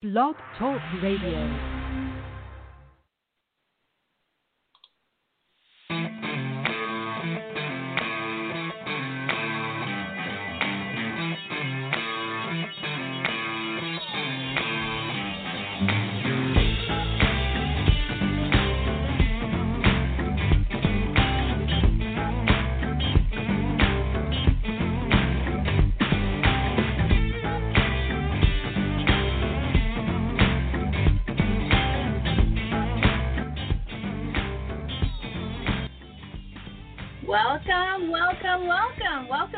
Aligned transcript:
Blog 0.00 0.36
Talk 0.56 0.80
Radio. 1.02 1.77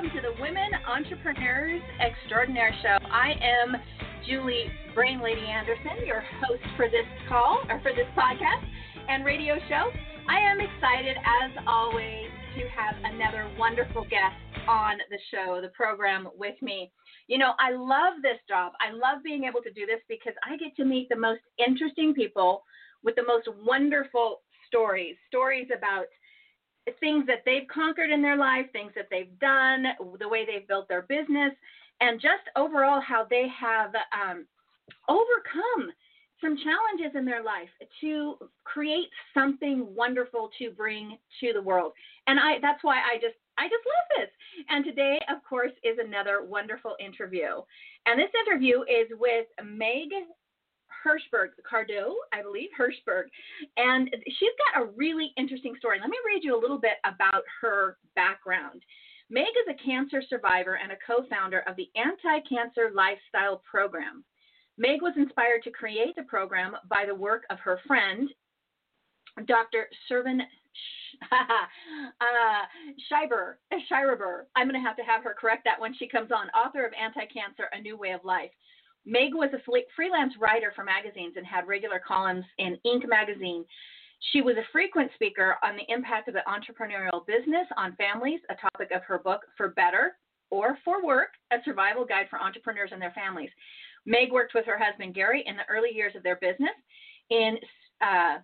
Welcome. 0.01 0.17
To 0.17 0.23
the 0.23 0.41
Women 0.41 0.71
Entrepreneurs 0.89 1.83
Extraordinaire 2.01 2.75
Show. 2.83 2.99
I 3.11 3.33
am 3.41 3.77
Julie 4.27 4.67
Brain 4.95 5.23
Lady 5.23 5.43
Anderson, 5.43 6.07
your 6.07 6.23
host 6.43 6.63
for 6.77 6.87
this 6.87 7.07
call 7.29 7.61
or 7.69 7.81
for 7.81 7.93
this 7.93 8.07
podcast 8.17 8.65
and 9.09 9.25
radio 9.25 9.57
show. 9.69 9.91
I 10.29 10.39
am 10.39 10.59
excited 10.61 11.17
as 11.17 11.51
always 11.67 12.29
to 12.57 12.63
have 12.69 12.95
another 13.05 13.51
wonderful 13.59 14.03
guest 14.03 14.37
on 14.69 14.99
the 15.11 15.19
show, 15.31 15.61
the 15.61 15.69
program 15.69 16.29
with 16.37 16.61
me. 16.63 16.91
You 17.27 17.39
know, 17.39 17.53
I 17.59 17.73
love 17.73 18.23
this 18.23 18.39
job. 18.49 18.73
I 18.81 18.93
love 18.93 19.23
being 19.25 19.45
able 19.45 19.61
to 19.63 19.73
do 19.73 19.87
this 19.87 20.01
because 20.09 20.35
I 20.49 20.57
get 20.57 20.77
to 20.77 20.85
meet 20.85 21.09
the 21.09 21.17
most 21.17 21.43
interesting 21.59 22.15
people 22.15 22.63
with 23.03 23.17
the 23.17 23.25
most 23.27 23.49
wonderful 23.65 24.41
stories, 24.67 25.17
stories 25.29 25.69
about 25.77 26.07
things 26.99 27.27
that 27.27 27.43
they've 27.45 27.69
conquered 27.73 28.11
in 28.11 28.23
their 28.23 28.37
life, 28.37 28.67
things 28.73 28.93
that 28.97 29.09
they've 29.11 29.39
done, 29.39 29.85
the 30.19 30.29
way 30.29 30.45
they've 30.45 30.67
built 30.67 30.89
their 30.89 31.03
business, 31.03 31.53
and 32.01 32.21
just 32.21 32.43
overall 32.57 33.01
how 33.01 33.27
they 33.29 33.47
have 33.49 33.93
um, 34.13 34.47
overcome 35.09 35.93
some 36.41 36.57
challenges 36.57 37.17
in 37.17 37.25
their 37.25 37.43
life 37.43 37.69
to 38.01 38.37
create 38.65 39.09
something 39.35 39.87
wonderful 39.95 40.51
to 40.59 40.71
bring 40.71 41.19
to 41.41 41.53
the 41.53 41.61
world. 41.63 41.93
And 42.27 42.41
I 42.41 42.59
that's 42.61 42.83
why 42.83 42.97
I 42.97 43.17
just 43.17 43.37
I 43.59 43.65
just 43.65 43.85
love 43.85 44.25
this. 44.25 44.31
And 44.71 44.85
today, 44.85 45.21
of 45.29 45.45
course, 45.45 45.73
is 45.85 45.99
another 46.03 46.43
wonderful 46.43 46.97
interview. 46.99 47.61
And 48.07 48.19
this 48.19 48.31
interview 48.47 48.81
is 48.83 49.09
with 49.19 49.47
Meg 49.63 50.09
Hirshberg, 51.05 51.51
Cardo, 51.71 52.15
I 52.33 52.43
believe, 52.43 52.71
Hirshberg. 52.79 53.25
And 53.77 54.09
she's 54.27 54.57
got 54.75 54.83
a 54.83 54.91
really 54.97 55.33
interesting 55.37 55.75
story. 55.79 55.99
Let 56.01 56.11
me 56.11 56.19
read 56.27 56.45
you 56.45 56.59
a 56.59 56.61
little 56.61 56.79
bit 56.79 56.99
about 57.05 57.43
her 57.61 57.97
background. 58.15 58.83
Meg 59.31 59.47
is 59.47 59.75
a 59.75 59.85
cancer 59.85 60.23
survivor 60.29 60.79
and 60.83 60.93
a 60.93 60.97
co 61.07 61.25
founder 61.31 61.61
of 61.67 61.77
the 61.77 61.89
Anti 61.95 62.41
Cancer 62.49 62.91
Lifestyle 62.93 63.63
Program. 63.69 64.25
Meg 64.77 65.03
was 65.03 65.15
inspired 65.17 65.63
to 65.65 65.71
create 65.71 66.17
the 66.17 66.23
program 66.25 66.75
by 66.89 67.05
the 67.07 67.15
work 67.15 67.45
of 67.51 67.59
her 67.61 67.79
friend, 67.87 68.29
Dr. 69.47 69.87
Servan 70.09 70.41
uh, 71.33 72.65
Schreiber. 73.09 73.59
I'm 74.57 74.69
going 74.69 74.81
to 74.81 74.87
have 74.87 74.97
to 74.97 75.03
have 75.03 75.23
her 75.23 75.37
correct 75.39 75.63
that 75.65 75.81
when 75.81 75.95
she 75.95 76.09
comes 76.09 76.31
on, 76.33 76.49
author 76.51 76.85
of 76.85 76.93
Anti 77.01 77.27
Cancer 77.27 77.65
A 77.73 77.81
New 77.81 77.97
Way 77.97 78.11
of 78.13 78.25
Life. 78.25 78.51
Meg 79.07 79.35
was 79.35 79.51
a 79.55 79.63
freelance 79.97 80.35
writer 80.39 80.73
for 80.75 80.85
magazines 80.85 81.35
and 81.37 81.47
had 81.47 81.67
regular 81.67 82.01
columns 82.07 82.45
in 82.59 82.79
Inc. 82.87 83.09
magazine. 83.09 83.65
She 84.33 84.43
was 84.43 84.57
a 84.57 84.69
frequent 84.73 85.11
speaker 85.15 85.57
on 85.63 85.77
the 85.77 85.93
impact 85.93 86.29
of 86.29 86.35
the 86.35 86.45
entrepreneurial 86.47 87.27
business 87.27 87.67
on 87.77 87.97
families, 87.97 88.41
a 88.51 88.55
topic 88.55 88.91
of 88.95 89.03
her 89.05 89.19
book, 89.19 89.41
For 89.57 89.69
Better 89.71 90.17
or 90.51 90.79
For 90.85 91.05
Work, 91.05 91.31
a 91.53 91.57
survival 91.65 92.05
guide 92.05 92.27
for 92.29 92.41
entrepreneurs 92.41 92.91
and 92.93 93.01
their 93.01 93.13
families. 93.13 93.51
Meg 94.05 94.33
worked 94.33 94.55
with 94.55 94.67
her 94.67 94.79
husband 94.79 95.15
Gary 95.15 95.45
in 95.47 95.57
the 95.57 95.69
early 95.71 95.91
years 95.95 96.15
of 96.17 96.23
their 96.23 96.37
business 96.37 96.77
in 97.31 97.57
uh, 98.01 98.39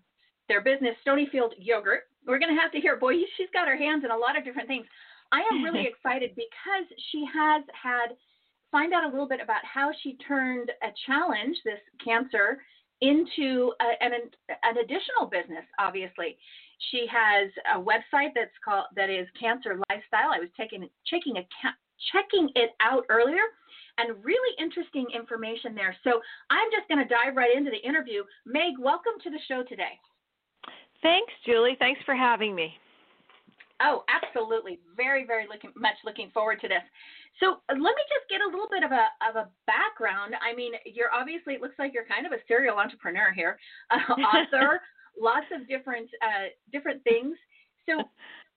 their 0.48 0.62
business, 0.62 0.94
Stonyfield 1.06 1.52
Yogurt. 1.58 2.04
We're 2.26 2.38
going 2.38 2.54
to 2.54 2.60
have 2.60 2.72
to 2.72 2.80
hear, 2.80 2.96
boy, 2.96 3.14
she's 3.36 3.50
got 3.52 3.68
her 3.68 3.76
hands 3.76 4.04
in 4.04 4.10
a 4.10 4.16
lot 4.16 4.38
of 4.38 4.44
different 4.44 4.68
things. 4.68 4.86
I 5.32 5.42
am 5.52 5.62
really 5.62 5.86
excited 5.92 6.34
because 6.36 6.86
she 7.10 7.24
has 7.32 7.64
had 7.70 8.16
find 8.76 8.92
out 8.92 9.04
a 9.04 9.08
little 9.08 9.26
bit 9.26 9.40
about 9.40 9.64
how 9.64 9.90
she 10.02 10.18
turned 10.28 10.70
a 10.82 10.88
challenge, 11.06 11.56
this 11.64 11.80
cancer, 12.04 12.60
into 13.00 13.72
a, 13.80 14.04
an, 14.04 14.12
an 14.50 14.76
additional 14.84 15.24
business. 15.32 15.64
Obviously, 15.78 16.36
she 16.90 17.06
has 17.10 17.48
a 17.74 17.80
website 17.80 18.32
that's 18.34 18.52
called 18.62 18.84
that 18.94 19.08
is 19.08 19.26
Cancer 19.40 19.80
Lifestyle. 19.88 20.28
I 20.28 20.40
was 20.40 20.50
taking 20.60 20.86
checking 21.06 21.38
a 21.38 21.44
checking 22.12 22.50
it 22.54 22.76
out 22.82 23.04
earlier 23.08 23.48
and 23.96 24.22
really 24.22 24.52
interesting 24.60 25.06
information 25.14 25.74
there. 25.74 25.96
So 26.04 26.20
I'm 26.50 26.68
just 26.68 26.86
going 26.86 27.00
to 27.00 27.08
dive 27.08 27.34
right 27.34 27.56
into 27.56 27.70
the 27.70 27.80
interview. 27.80 28.24
Meg, 28.44 28.76
welcome 28.78 29.16
to 29.24 29.30
the 29.30 29.40
show 29.48 29.64
today. 29.66 29.96
Thanks, 31.00 31.32
Julie. 31.46 31.76
Thanks 31.78 32.00
for 32.04 32.14
having 32.14 32.54
me. 32.54 32.74
Oh, 33.82 34.04
absolutely. 34.08 34.80
Very, 34.96 35.26
very 35.26 35.46
looking, 35.46 35.72
much 35.76 35.96
looking 36.04 36.30
forward 36.32 36.60
to 36.62 36.68
this. 36.68 36.84
So 37.40 37.60
uh, 37.68 37.76
let 37.76 37.92
me 37.92 38.04
just 38.08 38.24
get 38.30 38.40
a 38.40 38.48
little 38.48 38.68
bit 38.70 38.82
of 38.82 38.92
a 38.92 39.12
of 39.20 39.36
a 39.36 39.48
background. 39.68 40.34
I 40.40 40.56
mean, 40.56 40.72
you're 40.86 41.12
obviously 41.12 41.54
it 41.54 41.60
looks 41.60 41.78
like 41.78 41.92
you're 41.92 42.08
kind 42.08 42.24
of 42.24 42.32
a 42.32 42.40
serial 42.48 42.78
entrepreneur 42.78 43.32
here, 43.32 43.58
uh, 43.90 44.12
author, 44.16 44.80
lots 45.20 45.46
of 45.52 45.68
different 45.68 46.08
uh, 46.24 46.48
different 46.72 47.04
things. 47.04 47.36
So 47.84 48.00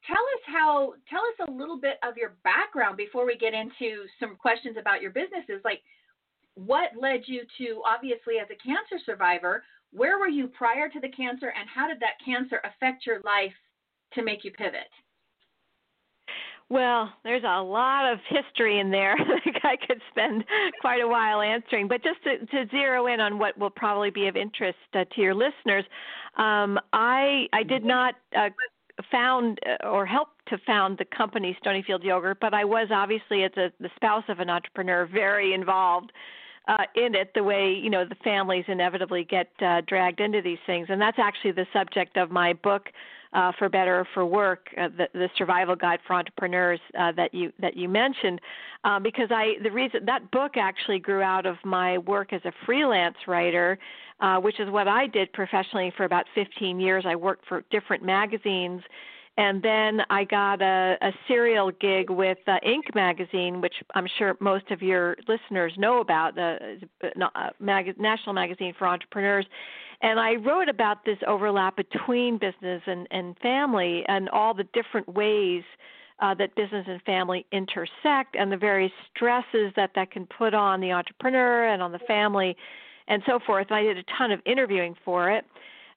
tell 0.08 0.24
us 0.24 0.44
how 0.48 0.94
tell 1.10 1.22
us 1.28 1.48
a 1.48 1.52
little 1.52 1.80
bit 1.80 2.00
of 2.04 2.16
your 2.16 2.40
background 2.44 2.96
before 2.96 3.26
we 3.26 3.36
get 3.36 3.54
into 3.54 4.08
some 4.20 4.38
questions 4.38 4.78
about 4.80 5.02
your 5.02 5.12
businesses. 5.12 5.60
Like, 5.66 5.82
what 6.56 6.96
led 6.96 7.28
you 7.28 7.44
to 7.60 7.84
obviously 7.84 8.40
as 8.40 8.48
a 8.48 8.64
cancer 8.64 9.04
survivor? 9.06 9.64
Where 9.92 10.20
were 10.20 10.30
you 10.30 10.48
prior 10.48 10.88
to 10.88 11.00
the 11.00 11.10
cancer, 11.10 11.52
and 11.52 11.68
how 11.68 11.88
did 11.88 12.00
that 12.00 12.24
cancer 12.24 12.62
affect 12.64 13.06
your 13.06 13.20
life 13.22 13.58
to 14.14 14.24
make 14.24 14.46
you 14.46 14.52
pivot? 14.52 14.88
Well, 16.70 17.12
there's 17.24 17.44
a 17.44 17.62
lot 17.64 18.12
of 18.12 18.20
history 18.30 18.80
in 18.80 18.92
there. 18.92 19.16
I 19.64 19.76
could 19.76 20.02
spend 20.12 20.46
quite 20.82 21.02
a 21.02 21.08
while 21.08 21.42
answering, 21.42 21.88
but 21.88 22.04
just 22.04 22.24
to, 22.24 22.46
to 22.46 22.70
zero 22.70 23.08
in 23.08 23.20
on 23.20 23.40
what 23.40 23.58
will 23.58 23.72
probably 23.72 24.12
be 24.12 24.28
of 24.28 24.36
interest 24.36 24.78
uh, 24.94 25.04
to 25.16 25.22
your 25.22 25.34
listeners, 25.34 25.84
um, 26.38 26.80
I 26.94 27.48
I 27.54 27.64
did 27.64 27.84
not 27.84 28.16
uh, 28.38 28.50
found 29.12 29.60
uh, 29.66 29.88
or 29.88 30.06
help 30.06 30.30
to 30.50 30.60
found 30.60 31.00
the 31.00 31.06
company 31.06 31.58
Stonyfield 31.64 32.04
Yogurt, 32.04 32.38
but 32.40 32.54
I 32.54 32.66
was 32.66 32.90
obviously 32.92 33.44
as 33.44 33.52
a, 33.58 33.72
the 33.80 33.90
spouse 33.96 34.26
of 34.30 34.40
an 34.40 34.50
entrepreneur 34.50 35.08
very 35.08 35.54
involved 35.56 36.12
uh, 36.68 36.84
in 36.96 37.16
it 37.16 37.32
the 37.34 37.44
way 37.44 37.74
you 37.74 37.90
know 37.90 38.06
the 38.06 38.16
families 38.24 38.66
inevitably 38.68 39.24
get 39.24 39.50
uh, 39.62 39.82
dragged 39.88 40.20
into 40.20 40.42
these 40.44 40.60
things, 40.68 40.86
and 40.90 41.02
that's 41.02 41.18
actually 41.18 41.54
the 41.54 41.66
subject 41.74 42.16
of 42.16 42.30
my 42.30 42.54
book 42.54 42.90
uh, 43.34 43.52
for 43.58 43.70
better 43.70 44.08
for 44.14 44.26
work, 44.26 44.70
uh, 44.78 44.90
the, 44.98 45.08
the 45.14 45.30
survival 45.38 45.76
guide 45.76 46.00
for 46.06 46.14
entrepreneurs 46.14 46.80
uh, 46.98 47.12
that 47.12 47.34
you 47.34 47.52
that 47.60 47.78
you 47.78 47.88
mentioned, 47.88 48.42
um, 48.84 49.04
because 49.04 49.28
I 49.32 49.54
the 49.62 49.72
reason 49.72 50.06
that 50.06 50.32
book 50.32 50.58
actually 50.58 51.00
grew 51.00 51.22
out 51.22 51.46
of 51.46 51.58
my 51.64 52.00
work 52.00 52.34
as 52.34 52.42
a 52.46 52.52
freelance 52.66 53.18
writer, 53.28 53.78
uh, 54.20 54.38
which 54.38 54.60
is 54.60 54.70
what 54.70 54.88
I 54.88 55.08
did 55.08 55.32
professionally 55.34 55.94
for 55.96 56.06
about 56.06 56.26
15 56.34 56.80
years. 56.80 57.06
I 57.08 57.16
worked 57.16 57.46
for 57.48 57.64
different 57.70 58.04
magazines. 58.04 58.82
And 59.38 59.64
then 59.64 60.02
I 60.10 60.26
got 60.26 60.62
a, 60.62 60.98
a 61.02 61.14
serial 61.26 61.72
gig 61.72 62.10
with 62.10 62.40
uh, 62.46 62.58
Inc. 62.68 62.94
magazine, 62.94 63.62
which 63.62 63.76
I'm 63.96 64.08
sure 64.18 64.36
most 64.42 64.70
of 64.70 64.82
your 64.82 65.16
listeners 65.30 65.72
know 65.78 66.02
about, 66.02 66.36
the 66.36 66.78
uh, 67.02 67.50
mag- 67.62 67.98
National 67.98 68.34
Magazine 68.34 68.74
for 68.78 68.86
Entrepreneurs 68.86 69.46
and 70.02 70.20
I 70.20 70.36
wrote 70.36 70.70
about 70.70 71.04
this 71.06 71.18
overlap 71.28 71.76
between 71.76 72.38
business 72.38 72.82
and, 72.86 73.08
and 73.12 73.38
family 73.40 74.04
and 74.08 74.30
all 74.30 74.54
the 74.54 74.66
different 74.74 75.08
ways 75.14 75.64
uh, 76.22 76.34
that 76.36 76.56
business 76.56 76.86
and 76.88 77.02
family 77.04 77.46
intersect 77.52 78.36
and 78.38 78.52
the 78.52 78.58
various 78.58 78.92
stresses 79.16 79.72
that 79.76 79.92
that 79.96 80.12
can 80.12 80.26
put 80.26 80.54
on 80.54 80.82
the 80.82 80.92
entrepreneur 80.92 81.68
and 81.68 81.82
on 81.82 81.92
the 81.92 82.00
family 82.00 82.56
and 83.08 83.24
so 83.26 83.40
forth. 83.46 83.68
And 83.70 83.78
I 83.78 83.84
did 83.84 83.98
a 83.98 84.04
ton 84.18 84.32
of 84.32 84.40
interviewing 84.46 84.96
for 85.04 85.32
it. 85.32 85.46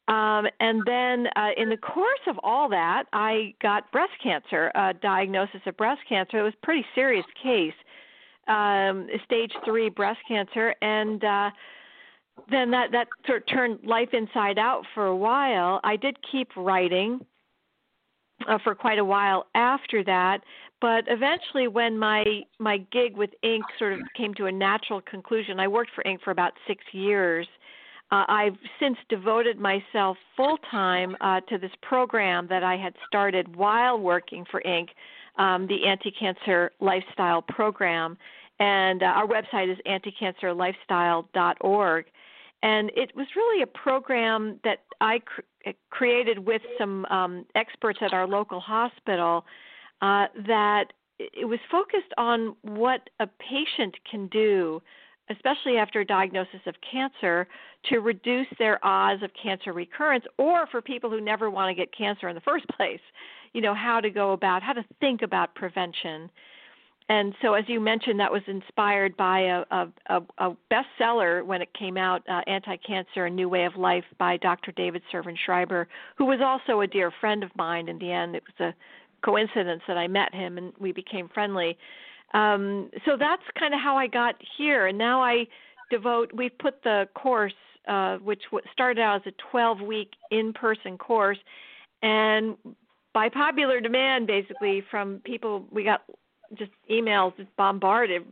Um, 0.09 0.47
and 0.59 0.83
then 0.85 1.29
uh, 1.37 1.51
in 1.57 1.69
the 1.69 1.77
course 1.77 2.21
of 2.27 2.37
all 2.43 2.69
that, 2.71 3.05
I 3.13 3.55
got 3.63 3.91
breast 3.93 4.13
cancer, 4.23 4.73
a 4.75 4.95
diagnosis 4.95 5.61
of 5.67 5.77
breast 5.77 6.01
cancer. 6.09 6.41
It 6.41 6.43
was 6.43 6.55
a 6.61 6.67
pretty 6.67 6.85
serious 6.95 7.27
case, 7.41 7.75
um, 8.49 9.09
stage 9.25 9.53
three 9.65 9.91
breast 9.91 10.19
cancer. 10.27 10.75
And 10.83 11.23
uh, 11.23 11.51
then 12.51 12.71
that 12.71 12.93
that 12.93 13.09
sort 13.27 13.43
of 13.43 13.47
turned 13.47 13.81
life 13.85 14.11
inside 14.13 14.59
out 14.59 14.85
for 14.95 15.07
a 15.07 15.17
while. 15.17 15.81
I 15.85 15.97
did 15.97 16.17
keep 16.31 16.49
writing 16.57 17.25
uh, 18.49 18.59
for 18.65 18.75
quite 18.75 18.99
a 18.99 19.05
while 19.05 19.47
after 19.55 20.03
that, 20.05 20.41
but 20.81 21.05
eventually, 21.07 21.69
when 21.69 21.99
my 21.99 22.25
my 22.59 22.79
gig 22.91 23.17
with 23.17 23.31
Inc. 23.45 23.61
sort 23.79 23.95
of 23.95 24.01
came 24.17 24.35
to 24.35 24.47
a 24.47 24.53
natural 24.53 25.01
conclusion, 25.01 25.61
I 25.61 25.69
worked 25.69 25.91
for 25.95 26.03
Inc. 26.05 26.21
for 26.23 26.31
about 26.31 26.53
six 26.67 26.83
years. 26.93 27.47
Uh, 28.11 28.25
I've 28.29 28.57
since 28.79 28.99
devoted 29.09 29.59
myself 29.59 30.19
full 30.37 30.59
time 30.71 31.17
uh, 31.21 31.41
to 31.49 31.57
this 31.57 31.71
program 31.83 32.47
that 32.49 32.63
I 32.63 32.77
had 32.77 32.95
started 33.07 33.57
while 33.57 33.99
working 33.99 34.45
for 34.51 34.61
Inc., 34.67 34.89
um, 35.39 35.67
the 35.67 35.87
Anti 35.87 36.11
Cancer 36.11 36.73
Lifestyle 36.81 37.41
Program. 37.43 38.19
And 38.59 39.03
uh, 39.03 39.07
our 39.07 39.27
website 39.27 39.73
is 39.73 39.79
anticancerlifestyle.org. 39.87 42.05
And 42.63 42.91
it 42.95 43.15
was 43.17 43.27
really 43.35 43.63
a 43.63 43.67
program 43.67 44.61
that 44.65 44.81
I 45.01 45.21
cr- 45.21 45.71
created 45.91 46.39
with 46.39 46.63
some 46.79 47.05
um, 47.07 47.45
experts 47.55 47.99
at 48.03 48.13
our 48.13 48.27
local 48.27 48.61
hospital 48.61 49.45
uh, 50.01 50.27
that 50.47 50.93
it 51.19 51.49
was 51.49 51.59
focused 51.71 52.13
on 52.19 52.57
what 52.63 53.11
a 53.21 53.27
patient 53.27 53.97
can 54.11 54.29
do 54.29 54.81
especially 55.31 55.77
after 55.77 56.01
a 56.01 56.05
diagnosis 56.05 56.61
of 56.67 56.75
cancer, 56.91 57.47
to 57.85 57.99
reduce 57.99 58.47
their 58.59 58.85
odds 58.85 59.23
of 59.23 59.31
cancer 59.41 59.73
recurrence, 59.73 60.25
or 60.39 60.67
for 60.69 60.81
people 60.81 61.11
who 61.11 61.21
never 61.21 61.51
want 61.51 61.69
to 61.69 61.75
get 61.75 61.97
cancer 61.97 62.29
in 62.29 62.35
the 62.35 62.41
first 62.41 62.67
place, 62.77 63.01
you 63.53 63.61
know, 63.61 63.75
how 63.75 64.01
to 64.01 64.11
go 64.11 64.33
about, 64.33 64.63
how 64.63 64.73
to 64.73 64.85
think 65.01 65.23
about 65.23 65.55
prevention. 65.55 66.31
And 67.09 67.35
so, 67.43 67.55
as 67.55 67.65
you 67.69 67.81
mentioned, 67.81 68.21
that 68.21 68.33
was 68.33 68.43
inspired 68.47 69.17
by 69.17 69.41
a, 69.41 69.65
a, 69.71 70.23
a 70.39 70.57
bestseller 70.71 71.45
when 71.45 71.61
it 71.61 71.69
came 71.75 71.97
out, 71.97 72.23
uh, 72.29 72.41
Anti 72.47 72.77
Cancer 72.77 73.27
A 73.27 73.31
New 73.31 73.49
Way 73.49 73.65
of 73.65 73.77
Life 73.77 74.05
by 74.19 74.37
Dr. 74.39 74.73
David 74.73 75.03
Servan 75.11 75.37
Schreiber, 75.45 75.89
who 76.17 76.25
was 76.25 76.41
also 76.41 76.81
a 76.81 76.87
dear 76.87 77.13
friend 77.21 77.43
of 77.43 77.51
mine 77.57 77.89
in 77.89 77.99
the 77.99 78.11
end. 78.11 78.37
It 78.37 78.45
was 78.47 78.73
a 78.73 79.27
coincidence 79.27 79.83
that 79.87 79.97
I 79.97 80.09
met 80.09 80.35
him 80.35 80.59
and 80.59 80.73
we 80.81 80.93
became 80.93 81.29
friendly 81.29 81.77
um, 82.35 82.91
so 83.05 83.17
that's 83.19 83.43
kind 83.59 83.75
of 83.75 83.81
how 83.81 83.97
I 83.97 84.07
got 84.07 84.37
here. 84.57 84.87
And 84.87 84.97
now 84.97 85.23
I 85.23 85.47
devote. 85.91 86.33
We've 86.33 86.57
put 86.59 86.83
the 86.83 87.09
course, 87.15 87.53
uh, 87.89 88.17
which 88.19 88.43
started 88.73 89.01
out 89.01 89.27
as 89.27 89.33
a 89.33 89.51
12 89.51 89.81
week 89.81 90.11
in 90.31 90.53
person 90.53 90.97
course, 90.97 91.39
and 92.03 92.57
by 93.13 93.29
popular 93.29 93.81
demand, 93.81 94.27
basically 94.27 94.83
from 94.91 95.21
people, 95.25 95.67
we 95.71 95.85
got 95.85 96.03
just 96.57 96.71
emails 96.91 97.37
just 97.37 97.55
bombarded 97.57 98.23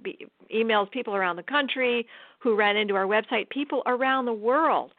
emails 0.54 0.90
people 0.90 1.14
around 1.14 1.36
the 1.36 1.42
country 1.42 2.06
who 2.38 2.56
ran 2.56 2.76
into 2.76 2.94
our 2.94 3.06
website 3.06 3.48
people 3.50 3.82
around 3.86 4.24
the 4.24 4.32
world 4.32 4.92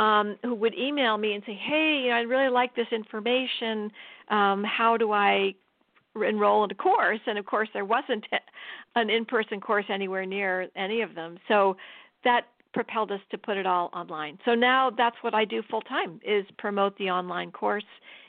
um, 0.00 0.36
who 0.42 0.54
would 0.54 0.74
email 0.74 1.16
me 1.18 1.34
and 1.34 1.42
say 1.46 1.54
hey 1.54 2.02
you 2.04 2.10
know 2.10 2.16
i 2.16 2.20
really 2.20 2.50
like 2.50 2.74
this 2.74 2.86
information. 2.92 3.90
Um, 4.28 4.64
how 4.64 4.96
do 4.96 5.12
i 5.12 5.54
enroll 6.14 6.64
in 6.64 6.70
a 6.70 6.74
course? 6.74 7.20
And 7.26 7.38
of 7.38 7.46
course 7.46 7.68
there 7.72 7.84
wasn't 7.84 8.26
an 8.94 9.10
in-person 9.10 9.60
course 9.60 9.86
anywhere 9.88 10.26
near 10.26 10.68
any 10.76 11.02
of 11.02 11.14
them. 11.14 11.38
So 11.48 11.76
that 12.24 12.42
propelled 12.74 13.12
us 13.12 13.20
to 13.30 13.38
put 13.38 13.56
it 13.56 13.66
all 13.66 13.90
online. 13.92 14.38
So 14.44 14.54
now 14.54 14.90
that's 14.90 15.16
what 15.22 15.34
i 15.34 15.44
do 15.44 15.62
full 15.70 15.82
time 15.82 16.20
is 16.24 16.44
promote 16.58 16.96
the 16.98 17.10
online 17.10 17.50
course 17.50 17.84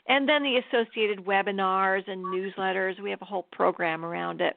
and 0.08 0.28
then 0.28 0.42
the 0.42 0.60
associated 0.68 1.24
webinars 1.24 2.08
and 2.08 2.24
newsletters 2.24 3.00
we 3.00 3.10
have 3.10 3.22
a 3.22 3.26
whole 3.26 3.46
program 3.52 4.04
around 4.04 4.40
it 4.40 4.56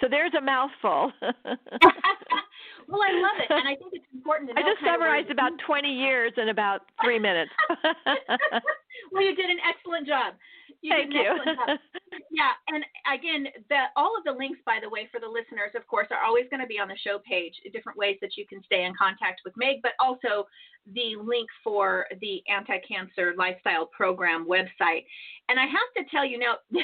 so 0.00 0.08
there's 0.10 0.34
a 0.34 0.40
mouthful. 0.40 1.12
well, 2.88 3.02
I 3.02 3.12
love 3.14 3.38
it, 3.38 3.50
and 3.50 3.68
I 3.68 3.76
think 3.76 3.92
it's 3.94 4.10
important 4.14 4.50
to 4.50 4.54
know. 4.58 4.62
I 4.62 4.72
just 4.72 4.84
summarized 4.84 5.30
about 5.30 5.52
20 5.66 5.88
years 5.88 6.32
in 6.36 6.48
about 6.48 6.82
three 7.02 7.18
minutes. 7.18 7.52
well, 9.12 9.22
you 9.22 9.34
did 9.34 9.50
an 9.50 9.58
excellent 9.62 10.06
job. 10.06 10.34
You 10.82 10.90
Thank 10.90 11.14
you. 11.14 11.30
yeah, 12.30 12.58
and 12.66 12.82
again, 13.06 13.46
the, 13.70 13.86
all 13.94 14.18
of 14.18 14.24
the 14.24 14.32
links, 14.32 14.58
by 14.66 14.78
the 14.82 14.90
way, 14.90 15.08
for 15.12 15.20
the 15.20 15.28
listeners, 15.28 15.70
of 15.76 15.86
course, 15.86 16.08
are 16.10 16.24
always 16.26 16.46
going 16.50 16.60
to 16.60 16.66
be 16.66 16.80
on 16.80 16.88
the 16.88 16.98
show 17.06 17.20
page. 17.22 17.54
Different 17.72 17.96
ways 17.96 18.18
that 18.20 18.36
you 18.36 18.44
can 18.46 18.62
stay 18.64 18.84
in 18.84 18.92
contact 18.98 19.42
with 19.44 19.54
Meg, 19.56 19.78
but 19.82 19.92
also 20.00 20.48
the 20.92 21.14
link 21.22 21.48
for 21.62 22.06
the 22.20 22.42
anti-cancer 22.50 23.34
lifestyle 23.38 23.86
program 23.86 24.44
website. 24.44 25.06
And 25.48 25.60
I 25.60 25.66
have 25.70 25.90
to 25.96 26.02
tell 26.10 26.26
you 26.26 26.38
now, 26.38 26.58
the 26.72 26.82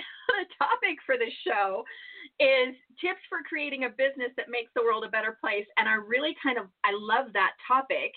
topic 0.58 1.02
for 1.04 1.16
the 1.19 1.30
show 1.42 1.82
is 2.40 2.75
tips 3.00 3.23
for 3.29 3.43
creating 3.49 3.85
a 3.85 3.90
business 3.90 4.31
that 4.37 4.50
makes 4.50 4.70
the 4.75 4.82
world 4.82 5.05
a 5.05 5.11
better 5.11 5.37
place. 5.40 5.67
And 5.76 5.88
I 5.88 5.94
really 5.94 6.35
kind 6.43 6.58
of 6.58 6.67
I 6.85 6.93
love 6.94 7.32
that 7.35 7.52
topic. 7.67 8.12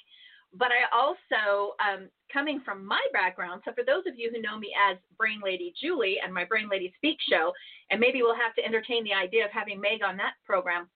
But 0.53 0.67
I 0.67 0.83
also, 0.91 1.75
um, 1.79 2.09
coming 2.31 2.59
from 2.65 2.85
my 2.85 2.99
background, 3.13 3.61
so 3.63 3.71
for 3.71 3.85
those 3.85 4.03
of 4.05 4.19
you 4.19 4.29
who 4.35 4.41
know 4.41 4.59
me 4.59 4.73
as 4.75 4.97
Brain 5.17 5.39
Lady 5.41 5.73
Julie 5.81 6.17
and 6.21 6.33
my 6.33 6.43
Brain 6.43 6.67
Lady 6.69 6.91
Speak 6.97 7.15
show, 7.29 7.53
and 7.89 8.01
maybe 8.01 8.21
we'll 8.21 8.35
have 8.35 8.53
to 8.55 8.65
entertain 8.65 9.05
the 9.05 9.13
idea 9.13 9.45
of 9.45 9.51
having 9.51 9.79
Meg 9.79 10.03
on 10.03 10.17
that 10.17 10.33
program, 10.45 10.89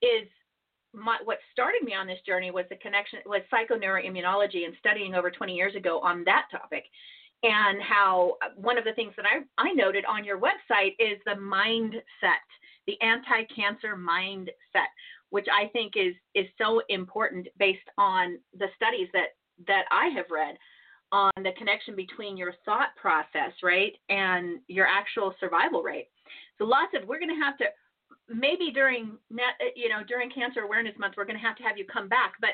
is 0.00 0.26
my, 0.94 1.18
what 1.22 1.36
started 1.52 1.82
me 1.82 1.92
on 1.92 2.06
this 2.06 2.20
journey 2.26 2.50
was 2.50 2.64
the 2.70 2.76
connection 2.76 3.18
was 3.26 3.42
psychoneuroimmunology 3.52 4.64
and 4.64 4.74
studying 4.78 5.14
over 5.14 5.30
20 5.30 5.52
years 5.54 5.74
ago 5.74 6.00
on 6.00 6.24
that 6.24 6.46
topic 6.50 6.84
and 7.44 7.82
how 7.82 8.36
one 8.56 8.78
of 8.78 8.84
the 8.84 8.94
things 8.94 9.12
that 9.16 9.26
I, 9.26 9.44
I 9.62 9.72
noted 9.72 10.04
on 10.06 10.24
your 10.24 10.38
website 10.38 10.96
is 10.98 11.20
the 11.26 11.32
mindset, 11.32 12.48
the 12.86 13.00
anti-cancer 13.00 13.96
mindset, 13.96 14.92
which 15.30 15.46
I 15.52 15.68
think 15.68 15.94
is 15.96 16.14
is 16.34 16.46
so 16.58 16.82
important 16.88 17.48
based 17.58 17.88
on 17.98 18.38
the 18.58 18.66
studies 18.76 19.08
that 19.12 19.36
that 19.66 19.84
I 19.90 20.08
have 20.16 20.26
read 20.30 20.56
on 21.12 21.30
the 21.36 21.52
connection 21.56 21.94
between 21.94 22.36
your 22.36 22.54
thought 22.64 22.88
process, 22.96 23.52
right, 23.62 23.92
and 24.08 24.58
your 24.66 24.86
actual 24.86 25.34
survival 25.38 25.82
rate. 25.82 26.08
So 26.58 26.64
lots 26.64 26.92
of 26.94 27.08
we're 27.08 27.20
going 27.20 27.34
to 27.34 27.44
have 27.44 27.56
to 27.58 27.66
maybe 28.28 28.70
during 28.72 29.18
you 29.76 29.88
know 29.88 30.02
during 30.06 30.30
Cancer 30.30 30.60
Awareness 30.60 30.94
Month 30.98 31.14
we're 31.16 31.26
going 31.26 31.38
to 31.38 31.46
have 31.46 31.56
to 31.56 31.62
have 31.62 31.78
you 31.78 31.84
come 31.84 32.08
back, 32.08 32.34
but 32.40 32.50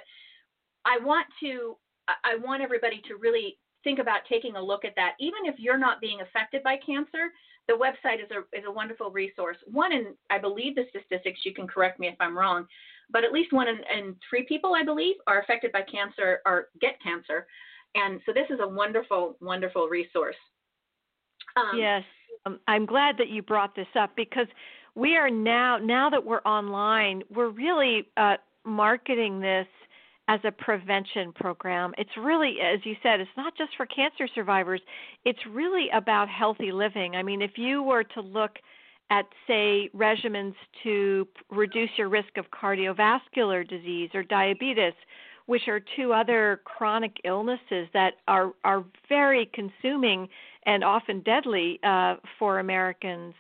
I 0.84 0.98
want 1.04 1.26
to 1.40 1.76
I 2.08 2.36
want 2.36 2.62
everybody 2.62 3.00
to 3.08 3.16
really 3.16 3.58
think 3.84 3.98
about 3.98 4.20
taking 4.28 4.56
a 4.56 4.62
look 4.62 4.84
at 4.84 4.94
that. 4.96 5.14
Even 5.20 5.40
if 5.44 5.54
you're 5.58 5.78
not 5.78 6.00
being 6.00 6.20
affected 6.20 6.62
by 6.62 6.76
cancer, 6.84 7.32
the 7.70 7.76
website 7.76 8.22
is 8.22 8.30
a 8.32 8.40
is 8.58 8.64
a 8.66 8.70
wonderful 8.70 9.10
resource. 9.10 9.56
One 9.70 9.92
in 9.92 10.14
I 10.28 10.38
believe 10.38 10.74
the 10.74 10.84
statistics. 10.90 11.40
You 11.44 11.54
can 11.54 11.68
correct 11.68 12.00
me 12.00 12.08
if 12.08 12.16
I'm 12.18 12.36
wrong, 12.36 12.66
but 13.10 13.22
at 13.22 13.32
least 13.32 13.52
one 13.52 13.68
in, 13.68 13.76
in 13.96 14.16
three 14.28 14.42
people 14.42 14.74
I 14.74 14.84
believe 14.84 15.14
are 15.28 15.40
affected 15.40 15.70
by 15.70 15.82
cancer 15.82 16.40
or 16.44 16.68
get 16.80 17.00
cancer, 17.00 17.46
and 17.94 18.20
so 18.26 18.32
this 18.32 18.46
is 18.50 18.58
a 18.60 18.68
wonderful 18.68 19.36
wonderful 19.40 19.86
resource. 19.86 20.36
Um, 21.56 21.78
yes, 21.78 22.02
um, 22.44 22.58
I'm 22.66 22.86
glad 22.86 23.16
that 23.18 23.28
you 23.28 23.40
brought 23.40 23.76
this 23.76 23.86
up 23.98 24.10
because 24.16 24.48
we 24.96 25.16
are 25.16 25.30
now 25.30 25.78
now 25.78 26.10
that 26.10 26.24
we're 26.24 26.42
online, 26.42 27.22
we're 27.32 27.50
really 27.50 28.08
uh, 28.16 28.34
marketing 28.64 29.38
this 29.38 29.68
as 30.30 30.38
a 30.44 30.52
prevention 30.52 31.32
program. 31.32 31.92
It's 31.98 32.16
really, 32.16 32.58
as 32.62 32.78
you 32.84 32.94
said, 33.02 33.18
it's 33.18 33.36
not 33.36 33.52
just 33.58 33.72
for 33.76 33.84
cancer 33.84 34.28
survivors, 34.32 34.80
it's 35.24 35.40
really 35.50 35.88
about 35.92 36.28
healthy 36.28 36.70
living. 36.70 37.16
I 37.16 37.22
mean, 37.24 37.42
if 37.42 37.52
you 37.56 37.82
were 37.82 38.04
to 38.04 38.20
look 38.20 38.52
at, 39.10 39.24
say, 39.48 39.90
regimens 39.92 40.54
to 40.84 41.26
reduce 41.50 41.90
your 41.98 42.08
risk 42.08 42.36
of 42.36 42.44
cardiovascular 42.52 43.68
disease 43.68 44.10
or 44.14 44.22
diabetes, 44.22 44.92
which 45.46 45.66
are 45.66 45.80
two 45.96 46.12
other 46.12 46.60
chronic 46.64 47.16
illnesses 47.24 47.88
that 47.92 48.12
are, 48.28 48.52
are 48.62 48.84
very 49.08 49.50
consuming 49.52 50.28
and 50.64 50.84
often 50.84 51.22
deadly 51.22 51.80
uh, 51.82 52.14
for 52.38 52.60
Americans. 52.60 53.34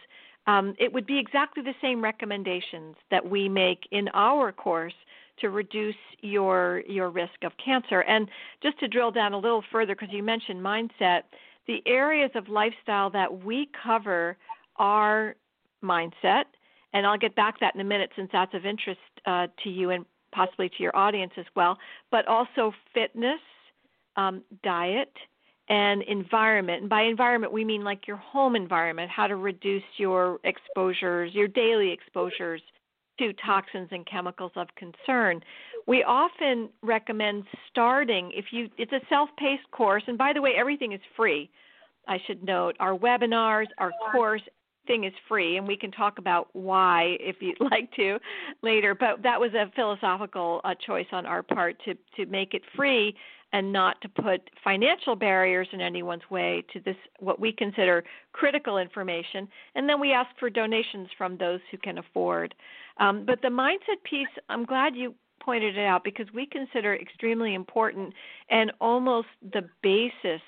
Um, 0.48 0.74
it 0.80 0.92
would 0.92 1.06
be 1.06 1.20
exactly 1.20 1.62
the 1.62 1.74
same 1.80 2.02
recommendations 2.02 2.96
that 3.12 3.24
we 3.24 3.48
make 3.48 3.86
in 3.92 4.08
our 4.12 4.50
course 4.50 4.94
to 5.40 5.50
reduce 5.50 5.94
your 6.20 6.82
your 6.86 7.10
risk 7.10 7.42
of 7.42 7.52
cancer. 7.64 8.00
And 8.02 8.28
just 8.62 8.78
to 8.80 8.88
drill 8.88 9.10
down 9.10 9.32
a 9.32 9.38
little 9.38 9.64
further, 9.70 9.94
because 9.94 10.12
you 10.12 10.22
mentioned 10.22 10.60
mindset, 10.60 11.22
the 11.66 11.82
areas 11.86 12.30
of 12.34 12.48
lifestyle 12.48 13.10
that 13.10 13.44
we 13.44 13.68
cover 13.82 14.36
are 14.76 15.36
mindset, 15.82 16.44
and 16.92 17.06
I'll 17.06 17.18
get 17.18 17.34
back 17.34 17.54
to 17.54 17.58
that 17.60 17.74
in 17.74 17.80
a 17.80 17.84
minute 17.84 18.10
since 18.16 18.30
that's 18.32 18.54
of 18.54 18.66
interest 18.66 19.00
uh, 19.26 19.46
to 19.64 19.70
you 19.70 19.90
and 19.90 20.04
possibly 20.32 20.68
to 20.68 20.82
your 20.82 20.96
audience 20.96 21.32
as 21.36 21.46
well. 21.56 21.78
But 22.10 22.26
also 22.26 22.72
fitness, 22.94 23.40
um, 24.16 24.42
diet, 24.62 25.12
and 25.68 26.02
environment. 26.02 26.82
And 26.82 26.90
by 26.90 27.02
environment, 27.02 27.52
we 27.52 27.64
mean 27.64 27.84
like 27.84 28.06
your 28.08 28.16
home 28.16 28.56
environment, 28.56 29.10
how 29.10 29.28
to 29.28 29.36
reduce 29.36 29.84
your 29.96 30.40
exposures, 30.44 31.32
your 31.32 31.48
daily 31.48 31.92
exposures 31.92 32.60
to 33.20 33.32
toxins 33.34 33.88
and 33.92 34.04
chemicals 34.06 34.52
of 34.56 34.66
concern. 34.74 35.40
We 35.86 36.02
often 36.02 36.70
recommend 36.82 37.44
starting 37.70 38.32
if 38.34 38.46
you 38.50 38.68
it's 38.78 38.92
a 38.92 39.00
self-paced 39.08 39.70
course 39.70 40.02
and 40.08 40.18
by 40.18 40.32
the 40.32 40.42
way 40.42 40.54
everything 40.56 40.92
is 40.92 41.00
free. 41.16 41.50
I 42.08 42.18
should 42.26 42.42
note 42.42 42.76
our 42.80 42.96
webinars, 42.96 43.66
our 43.78 43.92
course, 44.10 44.42
thing 44.86 45.04
is 45.04 45.12
free, 45.28 45.56
and 45.56 45.68
we 45.68 45.76
can 45.76 45.92
talk 45.92 46.18
about 46.18 46.48
why 46.52 47.16
if 47.20 47.36
you'd 47.40 47.60
like 47.70 47.92
to 47.92 48.18
later. 48.62 48.94
But 48.94 49.22
that 49.22 49.38
was 49.38 49.52
a 49.54 49.70
philosophical 49.76 50.60
uh, 50.64 50.74
choice 50.84 51.06
on 51.12 51.26
our 51.26 51.42
part 51.42 51.76
to 51.84 51.94
to 52.16 52.26
make 52.30 52.54
it 52.54 52.62
free 52.74 53.14
and 53.52 53.72
not 53.72 54.00
to 54.00 54.08
put 54.08 54.48
financial 54.62 55.16
barriers 55.16 55.68
in 55.72 55.80
anyone's 55.80 56.28
way 56.30 56.64
to 56.72 56.80
this 56.80 56.96
what 57.18 57.40
we 57.40 57.52
consider 57.52 58.04
critical 58.32 58.78
information. 58.78 59.48
And 59.74 59.88
then 59.88 60.00
we 60.00 60.12
ask 60.12 60.30
for 60.38 60.50
donations 60.50 61.08
from 61.18 61.36
those 61.36 61.60
who 61.70 61.78
can 61.78 61.98
afford. 61.98 62.54
Um, 62.98 63.24
but 63.26 63.42
the 63.42 63.48
mindset 63.48 64.02
piece, 64.04 64.28
I'm 64.48 64.64
glad 64.64 64.94
you 64.94 65.14
pointed 65.40 65.76
it 65.76 65.84
out 65.84 66.04
because 66.04 66.26
we 66.34 66.46
consider 66.46 66.94
extremely 66.94 67.54
important 67.54 68.12
and 68.50 68.72
almost 68.80 69.28
the 69.52 69.68
basis 69.82 70.42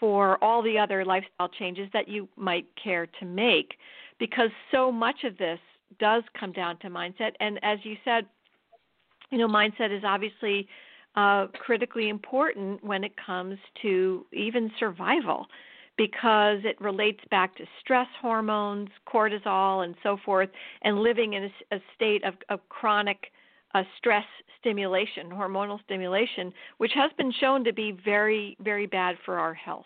for 0.00 0.42
all 0.42 0.62
the 0.62 0.78
other 0.78 1.04
lifestyle 1.04 1.48
changes 1.48 1.88
that 1.92 2.08
you 2.08 2.28
might 2.36 2.66
care 2.82 3.06
to 3.20 3.24
make 3.24 3.74
because 4.18 4.50
so 4.70 4.90
much 4.90 5.24
of 5.24 5.38
this 5.38 5.58
does 5.98 6.24
come 6.38 6.52
down 6.52 6.76
to 6.78 6.88
mindset 6.88 7.32
and 7.38 7.60
as 7.62 7.78
you 7.84 7.96
said 8.04 8.26
you 9.30 9.38
know 9.38 9.46
mindset 9.46 9.96
is 9.96 10.02
obviously 10.04 10.66
uh, 11.16 11.46
critically 11.52 12.08
important 12.08 12.82
when 12.84 13.04
it 13.04 13.12
comes 13.24 13.58
to 13.82 14.26
even 14.32 14.70
survival 14.78 15.46
because 15.96 16.58
it 16.64 16.80
relates 16.80 17.20
back 17.30 17.56
to 17.56 17.64
stress 17.80 18.08
hormones, 18.20 18.88
cortisol, 19.06 19.84
and 19.84 19.94
so 20.02 20.16
forth, 20.24 20.48
and 20.82 20.98
living 20.98 21.34
in 21.34 21.44
a, 21.44 21.76
a 21.76 21.78
state 21.94 22.24
of, 22.24 22.34
of 22.48 22.60
chronic 22.68 23.30
uh, 23.74 23.82
stress 23.98 24.24
stimulation, 24.60 25.28
hormonal 25.30 25.82
stimulation, 25.84 26.52
which 26.78 26.92
has 26.94 27.10
been 27.16 27.32
shown 27.40 27.64
to 27.64 27.72
be 27.72 27.96
very, 28.04 28.56
very 28.60 28.86
bad 28.86 29.16
for 29.24 29.38
our 29.38 29.54
health, 29.54 29.84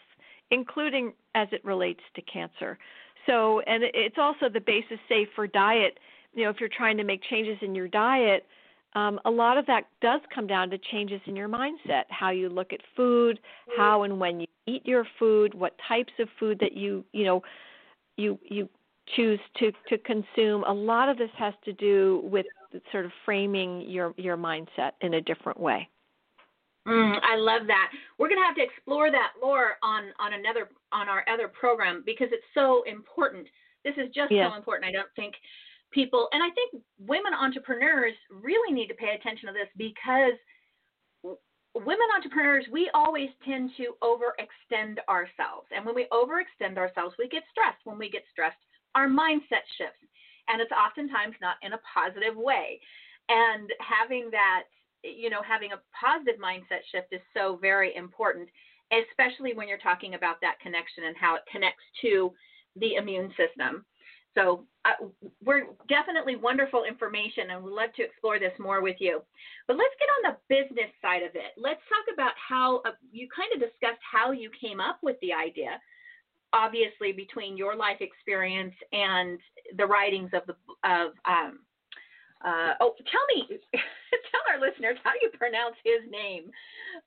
including 0.51 1.13
as 1.35 1.49
it 1.53 1.65
relates 1.65 2.01
to 2.15 2.23
cancer. 2.23 2.79
So, 3.27 3.61
and 3.61 3.83
it's 3.83 4.17
also 4.19 4.49
the 4.49 4.61
basis, 4.61 4.99
say, 5.09 5.27
for 5.35 5.47
diet. 5.47 5.99
You 6.35 6.45
know, 6.45 6.51
if 6.51 6.57
you're 6.61 6.71
trying 6.75 6.97
to 6.99 7.05
make 7.05 7.23
changes 7.29 7.59
in 7.61 7.75
your 7.75 7.89
diet, 7.89 8.47
um, 8.95 9.21
a 9.25 9.31
lot 9.31 9.59
of 9.59 9.67
that 9.67 9.85
does 10.01 10.21
come 10.35 10.47
down 10.47 10.71
to 10.71 10.79
changes 10.91 11.21
in 11.27 11.37
your 11.37 11.49
mindset, 11.49 12.05
how 12.09 12.31
you 12.31 12.49
look 12.49 12.73
at 12.73 12.81
food, 12.97 13.39
how 13.77 14.03
and 14.03 14.19
when 14.19 14.41
you 14.41 14.47
eat 14.67 14.85
your 14.87 15.07
food, 15.19 15.55
what 15.55 15.77
types 15.87 16.13
of 16.19 16.29
food 16.39 16.59
that 16.61 16.73
you 16.73 17.05
you 17.13 17.25
know 17.25 17.43
you 18.17 18.39
you 18.49 18.69
choose 19.15 19.41
to 19.59 19.73
to 19.89 19.99
consume. 19.99 20.65
A 20.65 20.73
lot 20.73 21.09
of 21.09 21.19
this 21.19 21.31
has 21.39 21.55
to 21.65 21.73
do 21.73 22.23
with 22.25 22.47
sort 22.93 23.05
of 23.05 23.13
framing 23.25 23.83
your 23.83 24.15
your 24.17 24.37
mindset 24.37 24.93
in 25.01 25.15
a 25.15 25.21
different 25.21 25.61
way. 25.61 25.89
Mm, 26.87 27.19
I 27.23 27.37
love 27.37 27.67
that. 27.67 27.91
We're 28.19 28.29
going 28.29 28.41
to 28.41 28.47
have 28.47 28.57
to 28.57 28.63
explore 28.63 29.11
that 29.11 29.33
more 29.41 29.77
on 29.83 30.05
on 30.19 30.33
another 30.33 30.71
on 30.93 31.09
our 31.09 31.25
other 31.33 31.49
program 31.49 32.03
because 32.07 32.29
it's 32.33 32.45
so 32.55 32.83
important. 32.85 33.47
This 33.85 33.95
is 33.99 34.07
just 34.15 34.33
yes. 34.33 34.51
so 34.51 34.57
important. 34.57 34.89
I 34.89 34.93
don't 34.93 35.09
think 35.15 35.35
people, 35.91 36.29
and 36.33 36.43
I 36.43 36.51
think 36.51 36.83
women 36.99 37.33
entrepreneurs 37.35 38.15
really 38.31 38.73
need 38.73 38.89
to 38.89 38.95
pay 38.95 39.15
attention 39.15 39.49
to 39.49 39.53
this 39.53 39.69
because 39.77 40.35
women 41.75 42.09
entrepreneurs, 42.17 42.65
we 42.73 42.91
always 42.95 43.29
tend 43.45 43.71
to 43.77 43.95
overextend 44.03 44.99
ourselves. 45.09 45.69
And 45.75 45.85
when 45.85 45.95
we 45.95 46.07
overextend 46.13 46.77
ourselves, 46.77 47.15
we 47.19 47.29
get 47.29 47.45
stressed. 47.51 47.79
When 47.85 47.99
we 47.99 48.11
get 48.11 48.25
stressed, 48.31 48.59
our 48.95 49.09
mindset 49.09 49.67
shifts. 49.77 50.03
And 50.49 50.61
it's 50.61 50.73
oftentimes 50.73 51.37
not 51.41 51.57
in 51.63 51.75
a 51.75 51.81
positive 51.95 52.37
way. 52.37 52.81
And 53.29 53.71
having 53.81 54.31
that, 54.33 54.65
you 55.05 55.31
know, 55.31 55.43
having 55.47 55.73
a 55.73 55.83
positive 55.93 56.41
mindset 56.41 56.83
shift 56.91 57.13
is 57.13 57.21
so 57.37 57.59
very 57.61 57.95
important, 57.95 58.49
especially 58.91 59.53
when 59.53 59.69
you're 59.69 59.79
talking 59.79 60.15
about 60.15 60.41
that 60.41 60.59
connection 60.61 61.05
and 61.05 61.17
how 61.17 61.35
it 61.37 61.43
connects 61.53 61.85
to 62.03 62.33
the 62.77 62.95
immune 62.95 63.31
system. 63.37 63.85
So 64.39 64.65
uh, 64.85 65.09
we're 65.45 65.67
definitely 65.89 66.37
wonderful 66.37 66.85
information, 66.85 67.51
and 67.51 67.65
we'd 67.65 67.75
love 67.75 67.93
to 67.97 68.05
explore 68.05 68.39
this 68.39 68.53
more 68.59 68.81
with 68.81 68.97
you. 69.01 69.21
But 69.67 69.77
let's 69.77 69.95
get 69.99 70.09
on 70.09 70.33
the 70.33 70.55
business 70.55 70.91
side 71.03 71.23
of 71.23 71.35
it. 71.35 71.57
Let's 71.57 71.81
talk 71.89 72.15
about 72.15 72.33
how 72.37 72.79
uh, 72.87 72.93
you 73.11 73.29
kind 73.35 73.51
of 73.53 73.59
discussed 73.59 74.01
how 74.01 74.31
you 74.31 74.51
came 74.61 74.81
up 74.81 74.99
with 75.03 75.17
the 75.21 75.33
idea. 75.33 75.81
Obviously, 76.53 77.13
between 77.13 77.57
your 77.57 77.75
life 77.75 77.99
experience 78.01 78.75
and 78.93 79.39
the 79.77 79.85
writings 79.85 80.31
of 80.33 80.43
the 80.47 80.55
of 80.89 81.13
um, 81.27 81.59
uh, 82.45 82.75
oh, 82.81 82.95
tell 83.11 83.27
me, 83.35 83.59
tell 83.75 84.45
our 84.55 84.61
listeners 84.61 84.99
how 85.03 85.13
you 85.21 85.31
pronounce 85.37 85.75
his 85.85 86.09
name. 86.11 86.45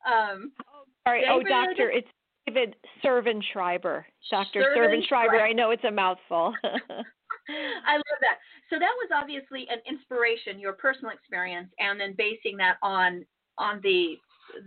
Um, 0.06 0.52
oh, 0.68 0.84
sorry, 1.08 1.24
oh, 1.30 1.40
David, 1.40 1.54
oh, 1.54 1.66
doctor, 1.68 1.90
it's 1.90 2.08
David 2.46 2.76
Servan-Schreiber. 3.02 4.06
Dr. 4.30 4.74
Servan-Schreiber. 4.76 5.40
I 5.40 5.54
know 5.54 5.72
it's 5.72 5.84
a 5.84 5.92
mouthful. 5.92 6.54
I 7.88 7.96
love 7.96 8.20
that. 8.22 8.38
So 8.70 8.80
that 8.80 8.94
was 8.98 9.10
obviously 9.14 9.68
an 9.70 9.80
inspiration, 9.88 10.60
your 10.60 10.74
personal 10.74 11.12
experience, 11.12 11.70
and 11.80 12.00
then 12.00 12.16
basing 12.18 12.58
that 12.58 12.78
on 12.82 13.26
on 13.58 13.80
the, 13.84 14.18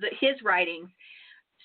the 0.01 0.09
his 0.21 0.41
writings. 0.45 0.89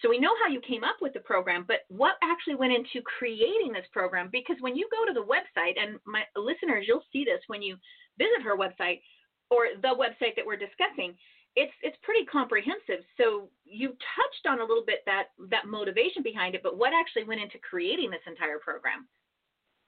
So 0.01 0.09
we 0.09 0.19
know 0.19 0.31
how 0.41 0.47
you 0.47 0.61
came 0.61 0.85
up 0.85 0.95
with 1.01 1.13
the 1.13 1.19
program, 1.19 1.65
but 1.67 1.83
what 1.89 2.15
actually 2.23 2.55
went 2.55 2.71
into 2.71 3.03
creating 3.03 3.73
this 3.73 3.85
program? 3.91 4.29
Because 4.31 4.55
when 4.61 4.77
you 4.77 4.87
go 4.89 5.03
to 5.05 5.13
the 5.13 5.27
website, 5.27 5.75
and 5.75 5.99
my 6.05 6.23
listeners, 6.37 6.85
you'll 6.87 7.03
see 7.11 7.25
this 7.25 7.41
when 7.47 7.61
you 7.61 7.75
visit 8.17 8.41
her 8.41 8.55
website 8.55 9.01
or 9.51 9.75
the 9.81 9.91
website 9.91 10.37
that 10.37 10.45
we're 10.45 10.55
discussing 10.55 11.15
it's 11.55 11.73
it's 11.81 11.97
pretty 12.03 12.25
comprehensive. 12.25 13.03
So 13.17 13.49
you 13.65 13.89
touched 13.89 14.45
on 14.47 14.59
a 14.59 14.65
little 14.65 14.85
bit 14.85 14.99
that 15.05 15.35
that 15.49 15.67
motivation 15.67 16.23
behind 16.23 16.55
it, 16.55 16.61
but 16.63 16.77
what 16.77 16.93
actually 16.93 17.23
went 17.23 17.41
into 17.41 17.57
creating 17.59 18.11
this 18.11 18.23
entire 18.27 18.59
program? 18.59 19.07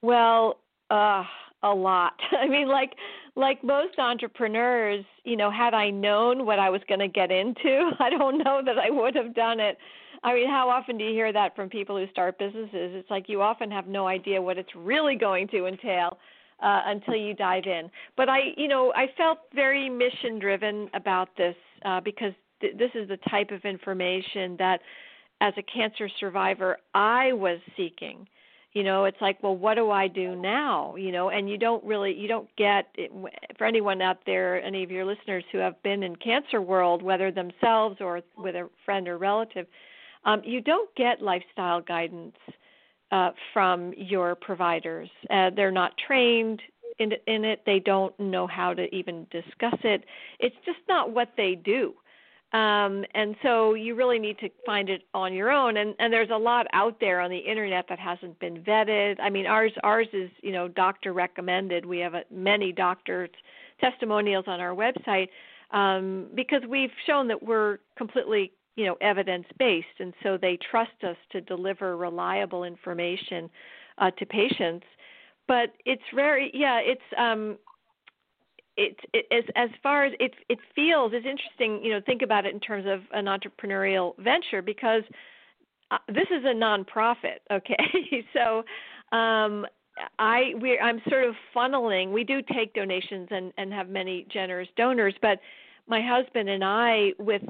Well, 0.01 0.59
uh, 0.91 1.23
a 1.63 1.73
lot. 1.73 2.13
I 2.39 2.47
mean, 2.47 2.67
like 2.67 2.93
like 3.35 3.63
most 3.63 3.97
entrepreneurs, 3.97 5.05
you 5.23 5.37
know, 5.37 5.49
had 5.49 5.73
I 5.73 5.89
known 5.89 6.45
what 6.45 6.59
I 6.59 6.69
was 6.69 6.81
going 6.89 6.99
to 6.99 7.07
get 7.07 7.31
into, 7.31 7.91
I 7.99 8.09
don't 8.09 8.39
know 8.39 8.61
that 8.65 8.77
I 8.77 8.89
would 8.89 9.15
have 9.15 9.33
done 9.33 9.59
it. 9.59 9.77
I 10.23 10.35
mean, 10.35 10.49
how 10.49 10.69
often 10.69 10.97
do 10.97 11.03
you 11.03 11.11
hear 11.11 11.33
that 11.33 11.55
from 11.55 11.69
people 11.69 11.97
who 11.97 12.05
start 12.11 12.37
businesses? 12.37 12.69
It's 12.93 13.09
like 13.09 13.27
you 13.27 13.41
often 13.41 13.71
have 13.71 13.87
no 13.87 14.05
idea 14.05 14.41
what 14.41 14.57
it's 14.57 14.69
really 14.75 15.15
going 15.15 15.47
to 15.47 15.65
entail 15.65 16.17
uh, 16.61 16.81
until 16.85 17.15
you 17.15 17.33
dive 17.33 17.63
in. 17.65 17.89
But 18.17 18.29
I, 18.29 18.39
you 18.55 18.67
know, 18.67 18.93
I 18.95 19.07
felt 19.17 19.39
very 19.55 19.89
mission 19.89 20.37
driven 20.37 20.89
about 20.93 21.29
this 21.37 21.55
uh, 21.85 22.01
because 22.01 22.33
th- 22.59 22.77
this 22.77 22.91
is 22.93 23.07
the 23.07 23.17
type 23.29 23.49
of 23.49 23.65
information 23.65 24.55
that, 24.59 24.81
as 25.39 25.53
a 25.57 25.63
cancer 25.63 26.07
survivor, 26.19 26.77
I 26.93 27.33
was 27.33 27.59
seeking. 27.75 28.27
You 28.73 28.83
know, 28.83 29.03
it's 29.03 29.19
like, 29.19 29.43
well, 29.43 29.55
what 29.55 29.75
do 29.75 29.91
I 29.91 30.07
do 30.07 30.35
now? 30.35 30.95
You 30.95 31.11
know, 31.11 31.29
and 31.29 31.49
you 31.49 31.57
don't 31.57 31.83
really, 31.83 32.13
you 32.13 32.27
don't 32.29 32.47
get 32.55 32.95
for 33.57 33.67
anyone 33.67 34.01
out 34.01 34.19
there, 34.25 34.63
any 34.63 34.81
of 34.83 34.91
your 34.91 35.03
listeners 35.03 35.43
who 35.51 35.57
have 35.57 35.81
been 35.83 36.03
in 36.03 36.15
cancer 36.15 36.61
world, 36.61 37.01
whether 37.01 37.31
themselves 37.31 37.97
or 37.99 38.21
with 38.37 38.55
a 38.55 38.69
friend 38.85 39.07
or 39.09 39.17
relative, 39.17 39.67
um, 40.23 40.41
you 40.45 40.61
don't 40.61 40.93
get 40.95 41.21
lifestyle 41.21 41.81
guidance 41.81 42.35
uh, 43.11 43.31
from 43.53 43.93
your 43.97 44.35
providers. 44.35 45.09
Uh, 45.29 45.49
they're 45.55 45.71
not 45.71 45.91
trained 46.07 46.61
in, 46.99 47.11
in 47.27 47.43
it. 47.43 47.61
They 47.65 47.79
don't 47.79 48.17
know 48.19 48.47
how 48.47 48.73
to 48.73 48.93
even 48.95 49.27
discuss 49.31 49.77
it. 49.83 50.05
It's 50.39 50.55
just 50.65 50.79
not 50.87 51.11
what 51.11 51.29
they 51.35 51.55
do. 51.55 51.93
Um, 52.53 53.05
and 53.13 53.35
so 53.43 53.75
you 53.75 53.95
really 53.95 54.19
need 54.19 54.37
to 54.39 54.49
find 54.65 54.89
it 54.89 55.03
on 55.13 55.33
your 55.33 55.51
own. 55.51 55.77
And, 55.77 55.95
and 55.99 56.11
there's 56.11 56.31
a 56.31 56.37
lot 56.37 56.67
out 56.73 56.99
there 56.99 57.21
on 57.21 57.29
the 57.29 57.37
internet 57.37 57.85
that 57.87 57.97
hasn't 57.97 58.37
been 58.39 58.61
vetted. 58.61 59.19
I 59.21 59.29
mean, 59.29 59.45
ours 59.45 59.71
ours 59.83 60.07
is 60.11 60.29
you 60.41 60.51
know 60.51 60.67
doctor 60.67 61.13
recommended. 61.13 61.85
We 61.85 61.99
have 61.99 62.13
a, 62.13 62.23
many 62.29 62.73
doctors 62.73 63.29
testimonials 63.79 64.45
on 64.47 64.59
our 64.59 64.75
website 64.75 65.29
um, 65.71 66.27
because 66.35 66.61
we've 66.67 66.91
shown 67.07 67.27
that 67.29 67.41
we're 67.41 67.79
completely 67.97 68.51
you 68.75 68.85
know 68.85 68.95
evidence 69.01 69.45
based 69.59 69.99
and 69.99 70.13
so 70.23 70.37
they 70.37 70.57
trust 70.69 71.03
us 71.03 71.17
to 71.31 71.41
deliver 71.41 71.97
reliable 71.97 72.63
information 72.63 73.49
uh, 73.97 74.11
to 74.11 74.25
patients 74.25 74.85
but 75.47 75.73
it's 75.85 76.01
very 76.15 76.49
yeah 76.53 76.79
it's 76.81 77.01
um 77.17 77.57
it, 78.77 78.97
it 79.13 79.25
as 79.31 79.43
as 79.55 79.69
far 79.83 80.05
as 80.05 80.13
it 80.19 80.33
it 80.49 80.59
feels 80.75 81.11
it's 81.13 81.25
interesting 81.25 81.83
you 81.83 81.91
know 81.91 82.01
think 82.05 82.21
about 82.21 82.45
it 82.45 82.53
in 82.53 82.59
terms 82.59 82.85
of 82.87 83.01
an 83.13 83.25
entrepreneurial 83.25 84.17
venture 84.17 84.61
because 84.61 85.03
uh, 85.91 85.97
this 86.07 86.27
is 86.31 86.43
a 86.45 86.53
nonprofit 86.53 87.39
okay 87.51 88.25
so 88.33 88.63
um 89.15 89.65
I 90.19 90.53
we 90.59 90.79
I'm 90.79 91.01
sort 91.09 91.25
of 91.25 91.35
funneling. 91.55 92.11
We 92.11 92.23
do 92.23 92.41
take 92.41 92.73
donations 92.73 93.27
and 93.31 93.51
and 93.57 93.73
have 93.73 93.89
many 93.89 94.25
generous 94.31 94.69
donors, 94.77 95.13
but 95.21 95.39
my 95.87 96.01
husband 96.01 96.49
and 96.49 96.63
I, 96.63 97.11
with 97.19 97.41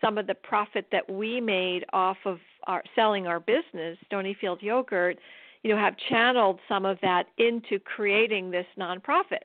some 0.00 0.18
of 0.18 0.26
the 0.26 0.34
profit 0.34 0.86
that 0.92 1.10
we 1.10 1.40
made 1.40 1.84
off 1.92 2.18
of 2.24 2.38
our 2.66 2.82
selling 2.94 3.26
our 3.26 3.40
business, 3.40 3.98
Stonyfield 4.10 4.62
Yogurt, 4.62 5.18
you 5.62 5.70
know, 5.70 5.78
have 5.80 5.96
channeled 6.08 6.60
some 6.68 6.84
of 6.84 6.98
that 7.02 7.26
into 7.38 7.78
creating 7.78 8.50
this 8.50 8.66
nonprofit, 8.78 9.44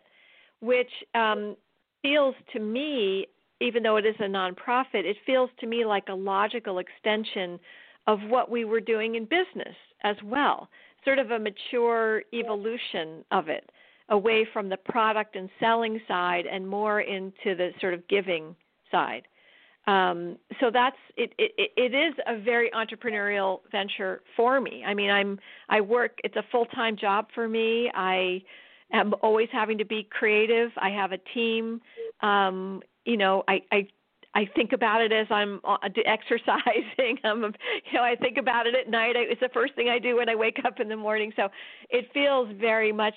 which 0.62 0.92
um, 1.16 1.56
feels 2.02 2.36
to 2.54 2.60
me, 2.60 3.28
even 3.60 3.84
though 3.84 3.98
it 3.98 4.06
is 4.06 4.16
a 4.20 4.24
nonprofit, 4.24 5.06
it 5.06 5.18
feels 5.26 5.50
to 5.60 5.68
me 5.68 5.86
like 5.86 6.06
a 6.10 6.14
logical 6.14 6.80
extension 6.80 7.60
of 8.08 8.20
what 8.28 8.50
we 8.50 8.66
were 8.66 8.80
doing 8.80 9.16
in 9.16 9.24
business 9.26 9.76
as 10.04 10.16
well. 10.24 10.70
sort 11.04 11.20
of 11.20 11.32
a 11.32 11.40
mature 11.40 12.24
evolution 12.34 13.24
of 13.32 13.50
it 13.50 13.70
away 14.10 14.46
from 14.52 14.70
the 14.70 14.78
product 14.78 15.36
and 15.36 15.50
selling 15.60 16.00
side 16.08 16.46
and 16.46 16.68
more 16.68 17.02
into 17.02 17.56
the 17.56 17.70
sort 17.80 17.94
of 17.94 18.08
giving 18.08 18.56
side. 18.92 19.28
Um, 19.88 20.38
so 20.60 20.70
that's 20.72 20.98
it, 21.18 21.34
it. 21.40 21.72
It 21.76 21.96
is 21.96 22.14
a 22.28 22.40
very 22.40 22.70
entrepreneurial 22.72 23.62
venture 23.72 24.22
for 24.38 24.62
me. 24.62 24.84
I 24.86 24.94
mean, 24.94 25.10
I'm 25.10 25.40
I 25.70 25.82
work. 25.82 26.20
It's 26.24 26.36
a 26.36 26.44
full 26.52 26.66
time 26.66 26.96
job 26.96 27.28
for 27.34 27.48
me. 27.48 27.90
I 27.96 28.44
am 28.94 29.14
always 29.22 29.50
having 29.52 29.78
to 29.78 29.86
be 29.86 30.08
creative. 30.10 30.72
I 30.78 30.90
have 30.90 31.12
a 31.12 31.18
team. 31.34 31.82
Um, 32.22 32.82
you 33.06 33.18
know, 33.18 33.44
I 33.48 33.62
I 33.72 33.88
I 34.34 34.46
think 34.56 34.72
about 34.72 35.02
it 35.02 35.12
as 35.12 35.28
I'm 35.30 35.60
uh, 35.64 35.78
exercising. 36.06 37.18
I'm, 37.24 37.42
you 37.44 37.94
know, 37.94 38.04
I 38.04 38.16
think 38.16 38.38
about 38.38 38.68
it 38.68 38.76
at 38.76 38.90
night. 38.90 39.14
It's 39.16 39.42
the 39.42 39.50
first 39.54 39.76
thing 39.76 39.90
I 39.90 40.00
do 40.00 40.18
when 40.18 40.30
I 40.30 40.36
wake 40.36 40.60
up 40.66 40.80
in 40.80 40.88
the 40.88 40.96
morning. 40.96 41.34
So 41.36 41.50
it 41.90 42.10
feels 42.14 42.50
very 42.60 42.92
much 42.92 43.16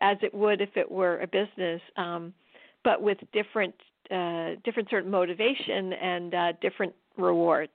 as 0.00 0.16
it 0.22 0.32
would 0.32 0.60
if 0.60 0.76
it 0.76 0.90
were 0.90 1.20
a 1.20 1.26
business, 1.26 1.80
um, 1.96 2.32
but 2.84 3.02
with 3.02 3.18
different, 3.32 3.74
uh, 4.10 4.52
different 4.64 4.88
sort 4.88 5.04
of 5.04 5.10
motivation 5.10 5.92
and 5.94 6.34
uh, 6.34 6.52
different 6.60 6.94
rewards. 7.16 7.72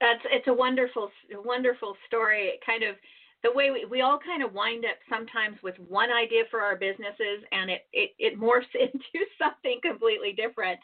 That's 0.00 0.20
it's 0.30 0.48
a 0.48 0.52
wonderful, 0.52 1.10
wonderful 1.44 1.96
story. 2.08 2.46
It 2.48 2.60
kind 2.66 2.82
of 2.82 2.96
the 3.44 3.52
way 3.52 3.70
we, 3.70 3.84
we 3.84 4.00
all 4.00 4.18
kind 4.18 4.42
of 4.42 4.54
wind 4.54 4.84
up 4.84 4.96
sometimes 5.08 5.62
with 5.62 5.78
one 5.86 6.10
idea 6.10 6.42
for 6.50 6.60
our 6.60 6.76
businesses 6.76 7.44
and 7.52 7.70
it, 7.70 7.82
it, 7.92 8.10
it 8.18 8.40
morphs 8.40 8.64
into 8.74 9.26
something 9.38 9.78
completely 9.82 10.32
different. 10.32 10.80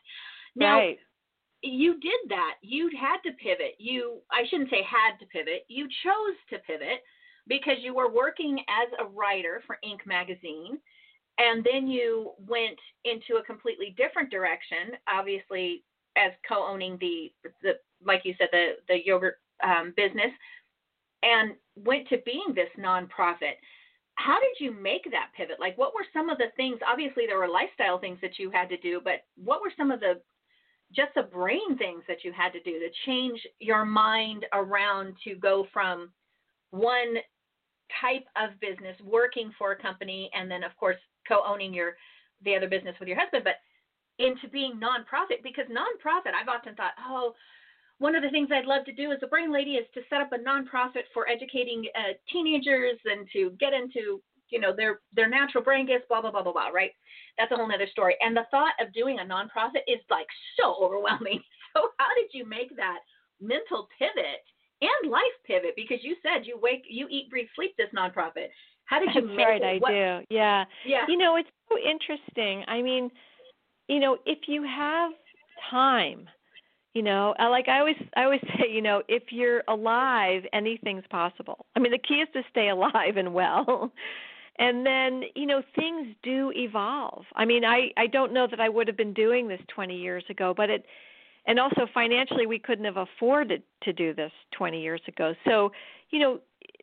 Now, 0.55 0.77
right. 0.77 0.99
you 1.63 1.99
did 2.01 2.21
that. 2.29 2.55
You 2.63 2.91
had 3.01 3.19
to 3.25 3.33
pivot. 3.43 3.75
You, 3.79 4.21
I 4.31 4.45
shouldn't 4.49 4.71
say 4.71 4.85
had 4.85 5.19
to 5.21 5.27
pivot. 5.27 5.65
You 5.69 5.89
chose 6.05 6.37
to 6.51 6.59
pivot 6.59 7.01
because 7.49 7.77
you 7.81 7.95
were 7.95 8.13
working 8.13 8.59
as 8.69 8.89
a 9.01 9.09
writer 9.09 9.63
for 9.67 9.79
Inc. 9.85 10.07
magazine. 10.07 10.79
And 11.39 11.65
then 11.65 11.89
you 11.89 12.33
went 12.47 12.79
into 13.07 13.41
a 13.41 13.45
completely 13.45 13.95
different 13.97 14.31
direction, 14.31 15.01
obviously, 15.09 15.83
as 16.19 16.33
co 16.47 16.67
owning 16.67 16.99
the, 17.01 17.33
the, 17.63 17.73
like 18.05 18.23
you 18.25 18.35
said, 18.37 18.49
the, 18.53 18.73
the 18.89 18.99
yogurt 19.07 19.37
um, 19.65 19.95
business 19.97 20.33
and 21.23 21.53
went 21.77 22.09
to 22.09 22.19
being 22.25 22.53
this 22.55 22.69
nonprofit. 22.79 23.57
How 24.15 24.39
did 24.39 24.63
you 24.63 24.73
make 24.73 25.05
that 25.11 25.31
pivot? 25.37 25.59
Like, 25.59 25.79
what 25.79 25.95
were 25.95 26.05
some 26.13 26.29
of 26.29 26.39
the 26.39 26.53
things? 26.57 26.79
Obviously, 26.87 27.25
there 27.27 27.39
were 27.39 27.49
lifestyle 27.49 27.99
things 27.99 28.19
that 28.21 28.39
you 28.39 28.51
had 28.51 28.69
to 28.69 28.77
do, 28.79 29.01
but 29.03 29.25
what 29.37 29.63
were 29.63 29.73
some 29.77 29.91
of 29.91 30.01
the 30.01 30.21
just 30.95 31.15
the 31.15 31.23
brain 31.23 31.79
things 31.79 32.03
that 32.09 32.25
you 32.25 32.33
had 32.33 32.53
to 32.53 32.61
do 32.63 32.79
to 32.79 32.89
change 33.07 33.41
your 33.61 33.85
mind 33.85 34.45
around 34.53 35.15
to 35.25 35.37
go 35.37 35.67
from 35.73 36.11
one 36.71 37.15
type 38.01 38.27
of 38.37 38.59
business 38.61 38.97
working 39.05 39.53
for 39.59 39.73
a 39.73 39.77
company 39.77 40.31
and 40.35 40.51
then 40.51 40.63
of 40.63 40.77
course 40.77 40.97
co-owning 41.27 41.75
your 41.75 41.95
the 42.45 42.55
other 42.55 42.69
business 42.69 42.95
with 42.99 43.09
your 43.09 43.19
husband 43.19 43.45
but 43.45 43.55
into 44.19 44.49
being 44.49 44.81
nonprofit 44.81 45.43
because 45.43 45.67
nonprofit 45.67 46.35
I've 46.35 46.49
often 46.49 46.75
thought 46.75 46.93
oh 47.09 47.35
one 48.01 48.17
of 48.17 48.23
the 48.23 48.31
things 48.31 48.49
I'd 48.51 48.65
love 48.65 48.87
to 48.87 48.93
do 48.93 49.13
as 49.13 49.19
a 49.23 49.27
brain 49.27 49.53
lady 49.53 49.73
is 49.73 49.87
to 49.93 50.01
set 50.09 50.23
up 50.23 50.33
a 50.33 50.39
nonprofit 50.39 51.05
for 51.13 51.29
educating 51.29 51.85
uh, 51.95 52.17
teenagers 52.33 52.99
and 53.05 53.29
to 53.35 53.53
get 53.61 53.73
into 53.75 54.21
you 54.49 54.59
know 54.59 54.75
their 54.75 55.01
their 55.15 55.29
natural 55.29 55.63
brain 55.63 55.87
gifts 55.87 56.07
blah 56.09 56.21
blah 56.21 56.33
blah 56.33 56.43
blah 56.43 56.53
blah 56.53 56.69
right? 56.69 56.91
That's 57.39 57.53
a 57.53 57.57
whole 57.57 57.71
other 57.73 57.87
story. 57.93 58.17
And 58.21 58.37
the 58.37 58.49
thought 58.51 58.73
of 58.81 58.93
doing 58.93 59.19
a 59.21 59.23
nonprofit 59.23 59.85
is 59.87 60.01
like 60.11 60.27
so 60.59 60.77
overwhelming. 60.83 61.41
So 61.73 61.83
how 61.99 62.09
did 62.17 62.37
you 62.37 62.45
make 62.45 62.75
that 62.79 62.99
mental 63.41 63.89
pivot 63.97 64.43
and 64.83 65.09
life 65.09 65.23
pivot? 65.47 65.75
Because 65.77 65.99
you 66.03 66.17
said 66.21 66.45
you 66.45 66.59
wake 66.61 66.83
you 66.91 67.07
eat 67.09 67.31
breathe 67.31 67.47
sleep 67.55 67.77
this 67.79 67.87
nonprofit. 67.97 68.49
How 68.87 68.99
did 68.99 69.15
you 69.15 69.21
that's 69.21 69.37
make 69.37 69.47
right 69.47 69.63
it? 69.63 69.65
i 69.65 69.79
what, 69.79 69.91
do. 69.91 70.35
Yeah. 70.35 70.65
Yeah. 70.85 71.05
You 71.07 71.17
know 71.17 71.37
it's 71.37 71.49
so 71.69 71.77
interesting. 71.79 72.65
I 72.67 72.83
mean 72.83 73.09
you 73.87 74.01
know 74.01 74.17
if 74.27 74.49
you 74.49 74.65
have 74.65 75.13
time 75.71 76.27
you 76.95 77.03
know 77.03 77.35
like 77.39 77.69
i 77.69 77.79
always 77.79 77.97
i 78.17 78.25
always 78.25 78.41
say 78.59 78.71
you 78.71 78.83
know 78.83 79.03
if 79.09 79.25
you're 79.31 79.63
alive 79.69 80.43
anything's 80.53 81.05
possible. 81.11 81.67
I 81.77 81.81
mean 81.81 81.93
the 81.93 81.99
key 81.99 82.15
is 82.15 82.29
to 82.35 82.43
stay 82.51 82.69
alive 82.77 83.17
and 83.17 83.33
well. 83.35 83.93
And 84.59 84.85
then 84.85 85.23
you 85.35 85.47
know 85.47 85.63
things 85.77 86.09
do 86.23 86.53
evolve. 86.55 87.25
I 87.35 87.45
mean 87.45 87.65
i 87.65 87.91
i 87.97 88.07
don't 88.07 88.33
know 88.33 88.47
that 88.47 88.61
i 88.61 88.69
would 88.69 88.89
have 88.89 88.97
been 88.97 89.15
doing 89.15 89.49
this 89.49 89.61
20 89.69 89.97
years 89.97 90.25
ago 90.29 90.53
but 90.57 90.71
it 90.71 90.85
and 91.47 91.59
also 91.59 91.87
financially 91.95 92.47
we 92.47 92.59
couldn't 92.59 92.85
have 92.85 92.99
afforded 92.99 93.63
to 93.83 93.93
do 93.93 94.13
this 94.13 94.33
20 94.53 94.81
years 94.81 95.01
ago. 95.09 95.35
So 95.47 95.73
you 96.11 96.19
know 96.19 96.41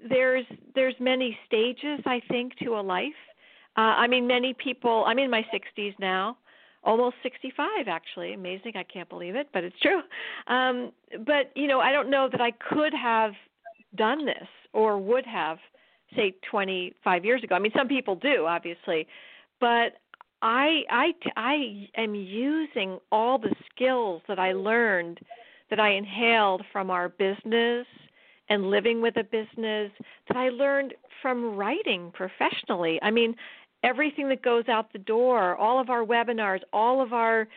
there's 0.10 0.46
there's 0.76 0.96
many 1.00 1.38
stages 1.46 2.00
i 2.06 2.22
think 2.30 2.56
to 2.58 2.78
a 2.78 2.82
life. 2.82 3.22
Uh, 3.76 3.94
i 4.04 4.08
mean 4.08 4.26
many 4.26 4.54
people 4.54 5.04
i'm 5.06 5.20
in 5.20 5.30
my 5.30 5.46
60s 5.54 5.94
now 6.00 6.38
almost 6.84 7.16
65 7.24 7.88
actually. 7.88 8.34
Amazing. 8.34 8.74
I 8.76 8.84
can't 8.84 9.10
believe 9.10 9.36
it 9.36 9.50
but 9.54 9.64
it's 9.64 9.80
true. 9.82 10.02
Um 10.48 10.92
but 11.26 11.52
you 11.56 11.68
know 11.68 11.80
i 11.80 11.92
don't 11.92 12.10
know 12.10 12.28
that 12.32 12.42
i 12.42 12.52
could 12.52 12.94
have 12.94 13.34
done 13.96 14.26
this 14.26 14.48
or 14.74 14.98
would 14.98 15.26
have 15.26 15.58
say 16.16 16.34
25 16.50 17.26
years 17.26 17.44
ago. 17.44 17.56
I 17.56 17.60
mean 17.60 17.72
some 17.76 17.88
people 17.88 18.16
do 18.16 18.46
obviously. 18.46 19.08
But 19.60 19.98
i 20.42 20.84
i 20.90 21.14
i 21.36 21.90
am 21.96 22.14
using 22.14 23.00
all 23.12 23.38
the 23.40 23.56
skills 23.70 24.22
that 24.28 24.38
i 24.38 24.52
learned 24.52 25.20
that 25.70 25.80
i 25.80 25.90
inhaled 25.90 26.64
from 26.72 26.92
our 26.92 27.10
business 27.10 27.88
and 28.50 28.70
living 28.70 29.02
with 29.02 29.18
a 29.18 29.24
business 29.24 29.92
that 30.28 30.38
i 30.38 30.50
learned 30.50 30.94
from 31.22 31.56
writing 31.56 32.12
professionally. 32.14 33.00
I 33.02 33.12
mean 33.12 33.36
everything 33.84 34.30
that 34.30 34.42
goes 34.42 34.68
out 34.68 34.92
the 34.92 35.00
door, 35.00 35.56
all 35.56 35.80
of 35.80 35.90
our 35.90 36.04
webinars, 36.04 36.60
all 36.74 37.02
of 37.02 37.14
our 37.14 37.48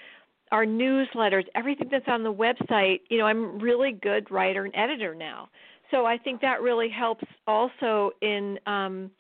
our 0.53 0.67
newsletters, 0.67 1.45
everything 1.55 1.89
that's 1.93 2.09
on 2.09 2.25
the 2.25 2.33
website, 2.33 3.01
you 3.09 3.19
know, 3.19 3.25
I'm 3.25 3.61
really 3.61 3.93
good 3.93 4.29
writer 4.33 4.65
and 4.65 4.75
editor 4.75 5.15
now. 5.15 5.49
So 5.93 6.07
I 6.07 6.19
think 6.19 6.41
that 6.41 6.61
really 6.61 6.89
helps 6.89 7.25
also 7.47 8.11
in 8.21 8.59
um, 8.67 9.13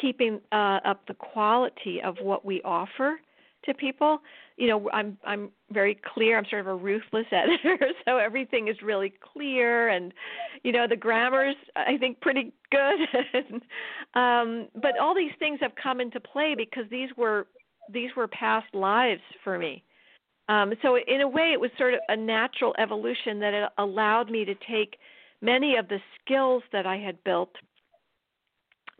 keeping 0.00 0.40
uh, 0.52 0.80
up 0.84 1.06
the 1.06 1.12
quality 1.14 2.00
of 2.02 2.16
what 2.22 2.46
we 2.46 2.62
offer 2.62 3.20
to 3.66 3.74
people. 3.74 4.20
You 4.60 4.66
know, 4.68 4.90
I'm 4.92 5.16
I'm 5.24 5.50
very 5.72 5.98
clear. 6.14 6.36
I'm 6.36 6.44
sort 6.50 6.60
of 6.60 6.66
a 6.66 6.74
ruthless 6.74 7.26
editor, 7.32 7.78
so 8.04 8.18
everything 8.18 8.68
is 8.68 8.76
really 8.82 9.12
clear, 9.32 9.88
and 9.88 10.12
you 10.62 10.70
know 10.70 10.86
the 10.86 10.96
grammar's 10.96 11.56
I 11.76 11.96
think 11.98 12.20
pretty 12.20 12.52
good. 12.70 13.62
um, 14.20 14.68
but 14.74 14.98
all 15.00 15.14
these 15.14 15.32
things 15.38 15.60
have 15.62 15.72
come 15.82 15.98
into 16.00 16.20
play 16.20 16.54
because 16.54 16.84
these 16.90 17.08
were 17.16 17.46
these 17.90 18.10
were 18.16 18.28
past 18.28 18.66
lives 18.74 19.22
for 19.42 19.58
me. 19.58 19.82
Um, 20.50 20.74
so 20.82 20.96
in 20.96 21.22
a 21.22 21.28
way, 21.28 21.52
it 21.54 21.60
was 21.60 21.70
sort 21.78 21.94
of 21.94 22.00
a 22.08 22.16
natural 22.16 22.74
evolution 22.78 23.40
that 23.40 23.54
it 23.54 23.70
allowed 23.78 24.30
me 24.30 24.44
to 24.44 24.54
take 24.68 24.98
many 25.40 25.76
of 25.76 25.88
the 25.88 26.00
skills 26.20 26.62
that 26.72 26.86
I 26.86 26.98
had 26.98 27.22
built 27.24 27.54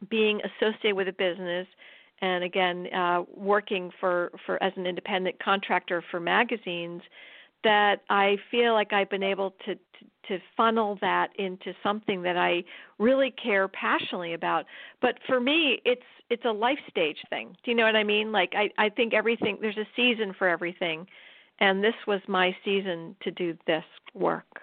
being 0.09 0.40
associated 0.40 0.94
with 0.94 1.09
a 1.09 1.12
business 1.12 1.66
and 2.20 2.44
again 2.44 2.87
uh, 2.94 3.22
working 3.35 3.90
for, 4.00 4.30
for 4.46 4.62
as 4.62 4.72
an 4.76 4.87
independent 4.87 5.42
contractor 5.42 6.02
for 6.11 6.20
magazines 6.20 7.02
that 7.62 8.02
I 8.09 8.37
feel 8.50 8.72
like 8.72 8.92
I've 8.92 9.11
been 9.11 9.22
able 9.22 9.54
to, 9.66 9.74
to 9.74 9.80
to 10.28 10.38
funnel 10.56 10.96
that 11.00 11.30
into 11.38 11.74
something 11.83 12.22
that 12.22 12.37
I 12.37 12.62
really 12.98 13.33
care 13.42 13.66
passionately 13.68 14.35
about. 14.35 14.64
But 15.02 15.18
for 15.26 15.40
me, 15.40 15.80
it's 15.85 16.02
it's 16.28 16.44
a 16.44 16.52
life 16.52 16.78
stage 16.88 17.18
thing. 17.28 17.56
Do 17.64 17.70
you 17.70 17.76
know 17.76 17.85
what 17.85 17.96
I 17.96 18.04
mean? 18.04 18.33
Like 18.33 18.52
I 18.54 18.70
I 18.78 18.88
think 18.88 19.12
everything 19.12 19.59
there's 19.61 19.76
a 19.76 19.88
season 19.96 20.35
for 20.38 20.48
everything, 20.48 21.06
and 21.59 21.83
this 21.83 21.94
was 22.06 22.20
my 22.28 22.54
season 22.64 23.16
to 23.22 23.30
do 23.30 23.56
this 23.66 23.85
work. 24.14 24.61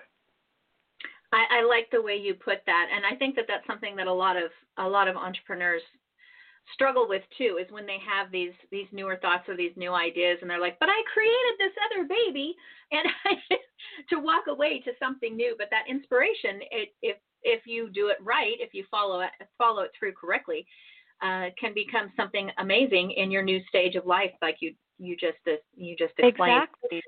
I, 1.33 1.59
I 1.59 1.63
like 1.65 1.89
the 1.91 2.01
way 2.01 2.15
you 2.15 2.33
put 2.33 2.59
that, 2.65 2.87
and 2.93 3.05
I 3.05 3.17
think 3.17 3.35
that 3.35 3.45
that's 3.47 3.67
something 3.67 3.95
that 3.97 4.07
a 4.07 4.13
lot 4.13 4.37
of 4.37 4.49
a 4.77 4.87
lot 4.87 5.07
of 5.07 5.15
entrepreneurs 5.15 5.81
struggle 6.73 7.07
with 7.07 7.23
too 7.37 7.59
is 7.61 7.71
when 7.71 7.85
they 7.85 7.97
have 8.03 8.31
these 8.31 8.53
these 8.71 8.87
newer 8.91 9.17
thoughts 9.21 9.47
or 9.47 9.55
these 9.55 9.71
new 9.77 9.93
ideas 9.93 10.37
and 10.41 10.49
they're 10.49 10.59
like 10.59 10.77
but 10.79 10.89
i 10.89 11.01
created 11.13 11.55
this 11.59 11.71
other 11.87 12.07
baby 12.07 12.53
and 12.91 13.07
I, 13.25 13.57
to 14.09 14.19
walk 14.19 14.47
away 14.47 14.79
to 14.81 14.91
something 14.99 15.35
new. 15.35 15.55
But 15.57 15.67
that 15.71 15.83
inspiration 15.89 16.59
it, 16.71 16.89
if 17.01 17.17
if 17.43 17.61
you 17.65 17.89
do 17.89 18.07
it 18.07 18.17
right 18.21 18.55
if 18.59 18.73
you 18.73 18.83
follow 18.89 19.21
it 19.21 19.29
follow 19.57 19.83
it 19.83 19.91
through 19.97 20.13
correctly 20.13 20.65
uh, 21.21 21.47
can 21.59 21.73
become 21.73 22.11
something 22.15 22.49
amazing 22.59 23.11
in 23.11 23.31
your 23.31 23.43
new 23.43 23.61
stage 23.69 23.95
of 23.95 24.05
life 24.05 24.31
like 24.41 24.57
you 24.59 24.73
you 24.97 25.15
just 25.15 25.37
uh, 25.47 25.51
you 25.75 25.95
just 25.95 26.13
explained. 26.17 26.63
Exactly. 26.63 27.01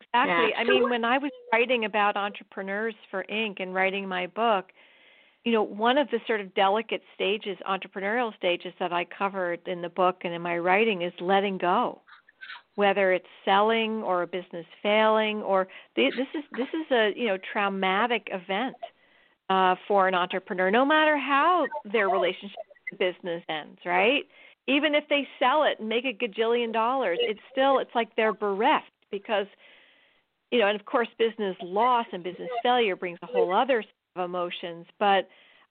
Exactly. 0.00 0.50
Yeah. 0.50 0.58
i 0.58 0.64
mean 0.64 0.88
when 0.88 1.04
i 1.04 1.18
was 1.18 1.30
writing 1.52 1.84
about 1.84 2.16
entrepreneurs 2.16 2.94
for 3.10 3.24
inc 3.30 3.60
and 3.60 3.74
writing 3.74 4.08
my 4.08 4.26
book 4.26 4.66
you 5.44 5.52
know, 5.52 5.62
one 5.62 5.98
of 5.98 6.08
the 6.10 6.18
sort 6.26 6.40
of 6.40 6.54
delicate 6.54 7.02
stages, 7.14 7.56
entrepreneurial 7.68 8.36
stages 8.36 8.72
that 8.80 8.92
I 8.92 9.04
covered 9.06 9.66
in 9.66 9.82
the 9.82 9.88
book 9.88 10.18
and 10.24 10.34
in 10.34 10.42
my 10.42 10.58
writing 10.58 11.02
is 11.02 11.12
letting 11.20 11.58
go. 11.58 12.02
Whether 12.74 13.12
it's 13.12 13.26
selling 13.44 14.02
or 14.02 14.22
a 14.22 14.26
business 14.26 14.66
failing, 14.82 15.42
or 15.42 15.66
this 15.96 16.12
is 16.16 16.44
this 16.52 16.68
is 16.72 16.92
a 16.92 17.12
you 17.16 17.26
know 17.26 17.38
traumatic 17.52 18.28
event 18.30 18.76
uh, 19.50 19.74
for 19.88 20.06
an 20.06 20.14
entrepreneur, 20.14 20.70
no 20.70 20.84
matter 20.84 21.18
how 21.18 21.66
their 21.90 22.08
relationship 22.08 22.58
with 22.90 22.98
the 22.98 23.12
business 23.12 23.42
ends, 23.48 23.80
right? 23.84 24.22
Even 24.68 24.94
if 24.94 25.04
they 25.08 25.26
sell 25.40 25.64
it 25.64 25.80
and 25.80 25.88
make 25.88 26.04
a 26.04 26.12
gajillion 26.12 26.72
dollars, 26.72 27.18
it's 27.20 27.40
still 27.50 27.78
it's 27.78 27.90
like 27.96 28.14
they're 28.14 28.32
bereft 28.32 28.92
because 29.10 29.46
you 30.50 30.60
know, 30.60 30.68
and 30.68 30.78
of 30.78 30.86
course 30.86 31.08
business 31.18 31.56
loss 31.62 32.06
and 32.12 32.22
business 32.22 32.48
failure 32.62 32.96
brings 32.96 33.18
a 33.22 33.26
whole 33.26 33.52
other 33.52 33.82
emotions, 34.18 34.86
but 34.98 35.28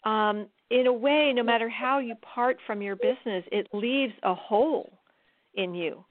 um 0.08 0.48
in 0.70 0.88
a 0.88 0.94
way, 0.94 1.32
no 1.34 1.44
matter 1.44 1.70
how 1.70 2.00
you 2.00 2.14
part 2.16 2.58
from 2.68 2.82
your 2.82 2.96
business, 2.96 3.44
it 3.52 3.68
leaves 3.74 4.14
a 4.24 4.36
hole 4.36 4.92
in 5.54 5.74
you. 5.74 6.04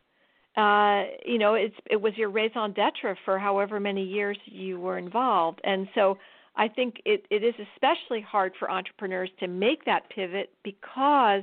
Uh, 0.57 1.05
you 1.27 1.38
know, 1.38 1.55
it's 1.55 1.75
it 1.90 2.01
was 2.01 2.14
your 2.16 2.31
raison 2.31 2.72
d'etre 2.72 3.14
for 3.25 3.38
however 3.38 3.79
many 3.79 4.03
years 4.03 4.38
you 4.46 4.81
were 4.81 4.96
involved, 4.96 5.61
and 5.64 5.87
so 5.94 6.16
I 6.57 6.68
think 6.68 6.96
it, 7.05 7.27
it 7.31 7.44
is 7.44 7.55
especially 7.75 8.22
hard 8.22 8.55
for 8.59 8.70
entrepreneurs 8.70 9.29
to 9.40 9.49
make 9.49 9.85
that 9.85 10.09
pivot 10.09 10.51
because 10.64 11.42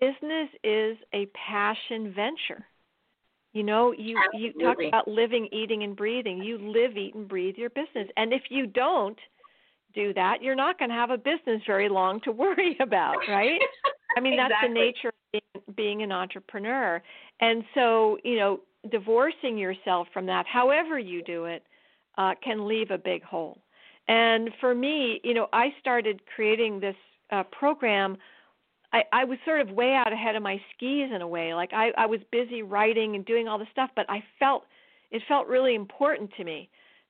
business 0.00 0.48
is 0.64 0.96
a 1.14 1.26
passion 1.48 2.12
venture. 2.12 2.66
You 3.52 3.62
know, 3.62 3.92
you 3.96 4.16
Absolutely. 4.18 4.62
you 4.64 4.64
talk 4.64 4.78
about 4.88 5.08
living, 5.08 5.48
eating, 5.52 5.84
and 5.84 5.96
breathing. 5.96 6.42
You 6.42 6.58
live, 6.58 6.96
eat, 6.96 7.14
and 7.14 7.28
breathe 7.28 7.54
your 7.56 7.70
business, 7.70 8.08
and 8.16 8.32
if 8.32 8.42
you 8.50 8.66
don't 8.66 9.18
do 9.96 10.14
that, 10.14 10.42
you're 10.42 10.54
not 10.54 10.78
going 10.78 10.90
to 10.90 10.94
have 10.94 11.10
a 11.10 11.18
business 11.18 11.60
very 11.66 11.88
long 11.88 12.20
to 12.20 12.30
worry 12.44 12.76
about, 12.80 13.16
right? 13.28 13.58
I 14.16 14.20
mean, 14.20 14.36
that's 14.36 14.54
the 14.62 14.72
nature 14.72 15.08
of 15.08 15.14
being, 15.32 15.74
being 15.76 16.02
an 16.02 16.12
entrepreneur. 16.12 17.02
And 17.40 17.64
so, 17.74 18.18
you 18.22 18.36
know, 18.36 18.60
divorcing 18.90 19.58
yourself 19.58 20.06
from 20.12 20.26
that, 20.26 20.46
however 20.46 20.98
you 20.98 21.22
do 21.24 21.46
it, 21.46 21.64
uh, 22.16 22.34
can 22.42 22.68
leave 22.68 22.90
a 22.90 22.98
big 22.98 23.22
hole. 23.24 23.58
And 24.08 24.50
for 24.60 24.74
me, 24.74 25.20
you 25.24 25.34
know, 25.34 25.48
I 25.52 25.70
started 25.80 26.20
creating 26.34 26.80
this 26.80 26.94
uh, 27.32 27.42
program. 27.50 28.16
I, 28.92 29.02
I 29.12 29.24
was 29.24 29.38
sort 29.44 29.60
of 29.60 29.70
way 29.70 29.94
out 29.94 30.12
ahead 30.12 30.36
of 30.36 30.42
my 30.42 30.60
skis 30.74 31.10
in 31.12 31.20
a 31.20 31.28
way. 31.28 31.54
Like 31.54 31.72
I, 31.72 31.90
I 31.98 32.06
was 32.06 32.20
busy 32.30 32.62
writing 32.62 33.16
and 33.16 33.24
doing 33.26 33.48
all 33.48 33.58
this 33.58 33.68
stuff, 33.72 33.90
but 33.96 34.06
I 34.08 34.22
felt 34.38 34.62
it 35.10 35.22
felt 35.28 35.46
really 35.46 35.74
important 35.74 36.30
to 36.36 36.44
me. 36.44 36.68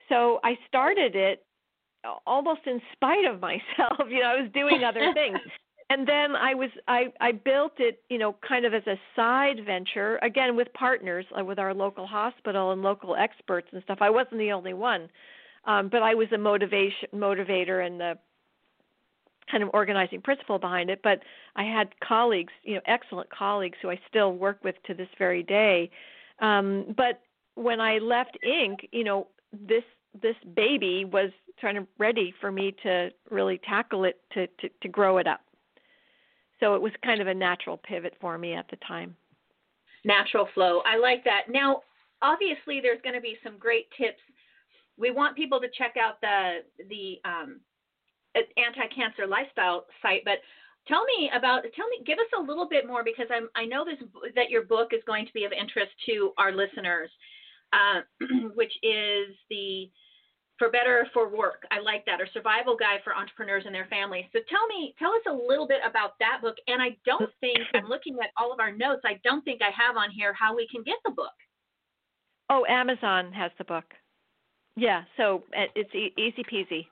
So 0.08 0.38
I 0.44 0.56
started 0.68 1.16
it 1.16 1.45
almost 2.26 2.60
in 2.66 2.80
spite 2.92 3.24
of 3.24 3.40
myself. 3.40 3.60
You 4.08 4.20
know, 4.20 4.28
I 4.28 4.40
was 4.40 4.50
doing 4.52 4.84
other 4.84 5.12
things. 5.14 5.38
And 5.88 6.06
then 6.06 6.34
I 6.34 6.54
was 6.54 6.70
I 6.88 7.12
I 7.20 7.32
built 7.32 7.74
it, 7.78 8.02
you 8.10 8.18
know, 8.18 8.34
kind 8.46 8.64
of 8.64 8.74
as 8.74 8.86
a 8.86 8.96
side 9.14 9.64
venture, 9.64 10.18
again 10.22 10.56
with 10.56 10.72
partners, 10.74 11.24
uh, 11.38 11.44
with 11.44 11.58
our 11.60 11.72
local 11.72 12.06
hospital 12.06 12.72
and 12.72 12.82
local 12.82 13.14
experts 13.14 13.68
and 13.72 13.82
stuff. 13.84 13.98
I 14.00 14.10
wasn't 14.10 14.38
the 14.38 14.52
only 14.52 14.74
one. 14.74 15.08
Um, 15.64 15.88
but 15.88 16.02
I 16.02 16.14
was 16.14 16.28
a 16.32 16.38
motivation 16.38 17.08
motivator 17.14 17.84
and 17.84 18.00
the 18.00 18.18
kind 19.50 19.62
of 19.62 19.70
organizing 19.72 20.20
principle 20.20 20.58
behind 20.58 20.90
it. 20.90 21.00
But 21.02 21.20
I 21.54 21.64
had 21.64 21.88
colleagues, 22.00 22.52
you 22.62 22.74
know, 22.74 22.80
excellent 22.86 23.30
colleagues 23.30 23.78
who 23.82 23.90
I 23.90 23.98
still 24.08 24.32
work 24.32 24.62
with 24.64 24.76
to 24.86 24.94
this 24.94 25.08
very 25.18 25.42
day. 25.42 25.90
Um, 26.40 26.94
but 26.96 27.20
when 27.54 27.80
I 27.80 27.98
left 27.98 28.38
Inc., 28.46 28.88
you 28.92 29.04
know, 29.04 29.28
this 29.52 29.84
this 30.22 30.36
baby 30.54 31.04
was 31.04 31.30
kind 31.60 31.78
of 31.78 31.86
ready 31.98 32.32
for 32.40 32.50
me 32.52 32.74
to 32.82 33.10
really 33.30 33.58
tackle 33.68 34.04
it 34.04 34.20
to, 34.32 34.46
to 34.46 34.68
to 34.82 34.88
grow 34.88 35.18
it 35.18 35.26
up. 35.26 35.40
So 36.60 36.74
it 36.74 36.82
was 36.82 36.92
kind 37.04 37.20
of 37.20 37.26
a 37.26 37.34
natural 37.34 37.76
pivot 37.76 38.14
for 38.20 38.38
me 38.38 38.54
at 38.54 38.66
the 38.70 38.76
time. 38.76 39.16
natural 40.04 40.48
flow. 40.54 40.82
I 40.86 40.96
like 40.98 41.24
that. 41.24 41.42
Now, 41.50 41.82
obviously, 42.22 42.80
there's 42.80 43.00
going 43.02 43.14
to 43.14 43.20
be 43.20 43.36
some 43.42 43.58
great 43.58 43.86
tips. 43.98 44.20
We 44.96 45.10
want 45.10 45.36
people 45.36 45.60
to 45.60 45.68
check 45.76 45.94
out 46.00 46.20
the 46.20 46.60
the 46.88 47.20
um, 47.28 47.60
anti-cancer 48.56 49.26
lifestyle 49.26 49.86
site, 50.02 50.22
but 50.24 50.38
tell 50.88 51.04
me 51.04 51.30
about 51.34 51.62
tell 51.74 51.88
me 51.88 52.02
give 52.06 52.18
us 52.18 52.30
a 52.38 52.42
little 52.42 52.68
bit 52.68 52.86
more 52.86 53.02
because 53.04 53.26
I'm 53.30 53.48
I 53.54 53.66
know 53.66 53.84
this 53.84 53.98
that 54.34 54.50
your 54.50 54.62
book 54.62 54.92
is 54.92 55.02
going 55.06 55.26
to 55.26 55.32
be 55.32 55.44
of 55.44 55.52
interest 55.52 55.92
to 56.06 56.32
our 56.38 56.52
listeners, 56.52 57.10
uh, 57.72 58.00
which 58.54 58.72
is 58.82 59.34
the 59.50 59.90
for 60.58 60.70
better 60.70 61.06
for 61.12 61.28
work. 61.28 61.66
I 61.70 61.80
like 61.80 62.04
that, 62.06 62.20
or 62.20 62.28
survival 62.32 62.76
guide 62.76 63.00
for 63.04 63.14
entrepreneurs 63.14 63.64
and 63.66 63.74
their 63.74 63.86
families. 63.86 64.24
So 64.32 64.40
tell 64.48 64.66
me, 64.68 64.94
tell 64.98 65.10
us 65.10 65.22
a 65.28 65.32
little 65.32 65.68
bit 65.68 65.80
about 65.88 66.12
that 66.20 66.40
book. 66.42 66.56
And 66.66 66.80
I 66.80 66.96
don't 67.04 67.30
think 67.40 67.58
I'm 67.74 67.88
looking 67.88 68.16
at 68.22 68.30
all 68.38 68.52
of 68.52 68.60
our 68.60 68.72
notes. 68.72 69.02
I 69.04 69.20
don't 69.22 69.44
think 69.44 69.60
I 69.60 69.70
have 69.76 69.96
on 69.96 70.10
here 70.10 70.32
how 70.32 70.56
we 70.56 70.66
can 70.72 70.82
get 70.82 70.96
the 71.04 71.12
book. 71.12 71.36
Oh, 72.48 72.64
Amazon 72.68 73.32
has 73.32 73.50
the 73.58 73.64
book. 73.64 73.84
Yeah, 74.76 75.02
so 75.16 75.42
uh, 75.56 75.64
it's 75.74 75.94
e- 75.94 76.14
easy 76.16 76.42
peasy. 76.44 76.86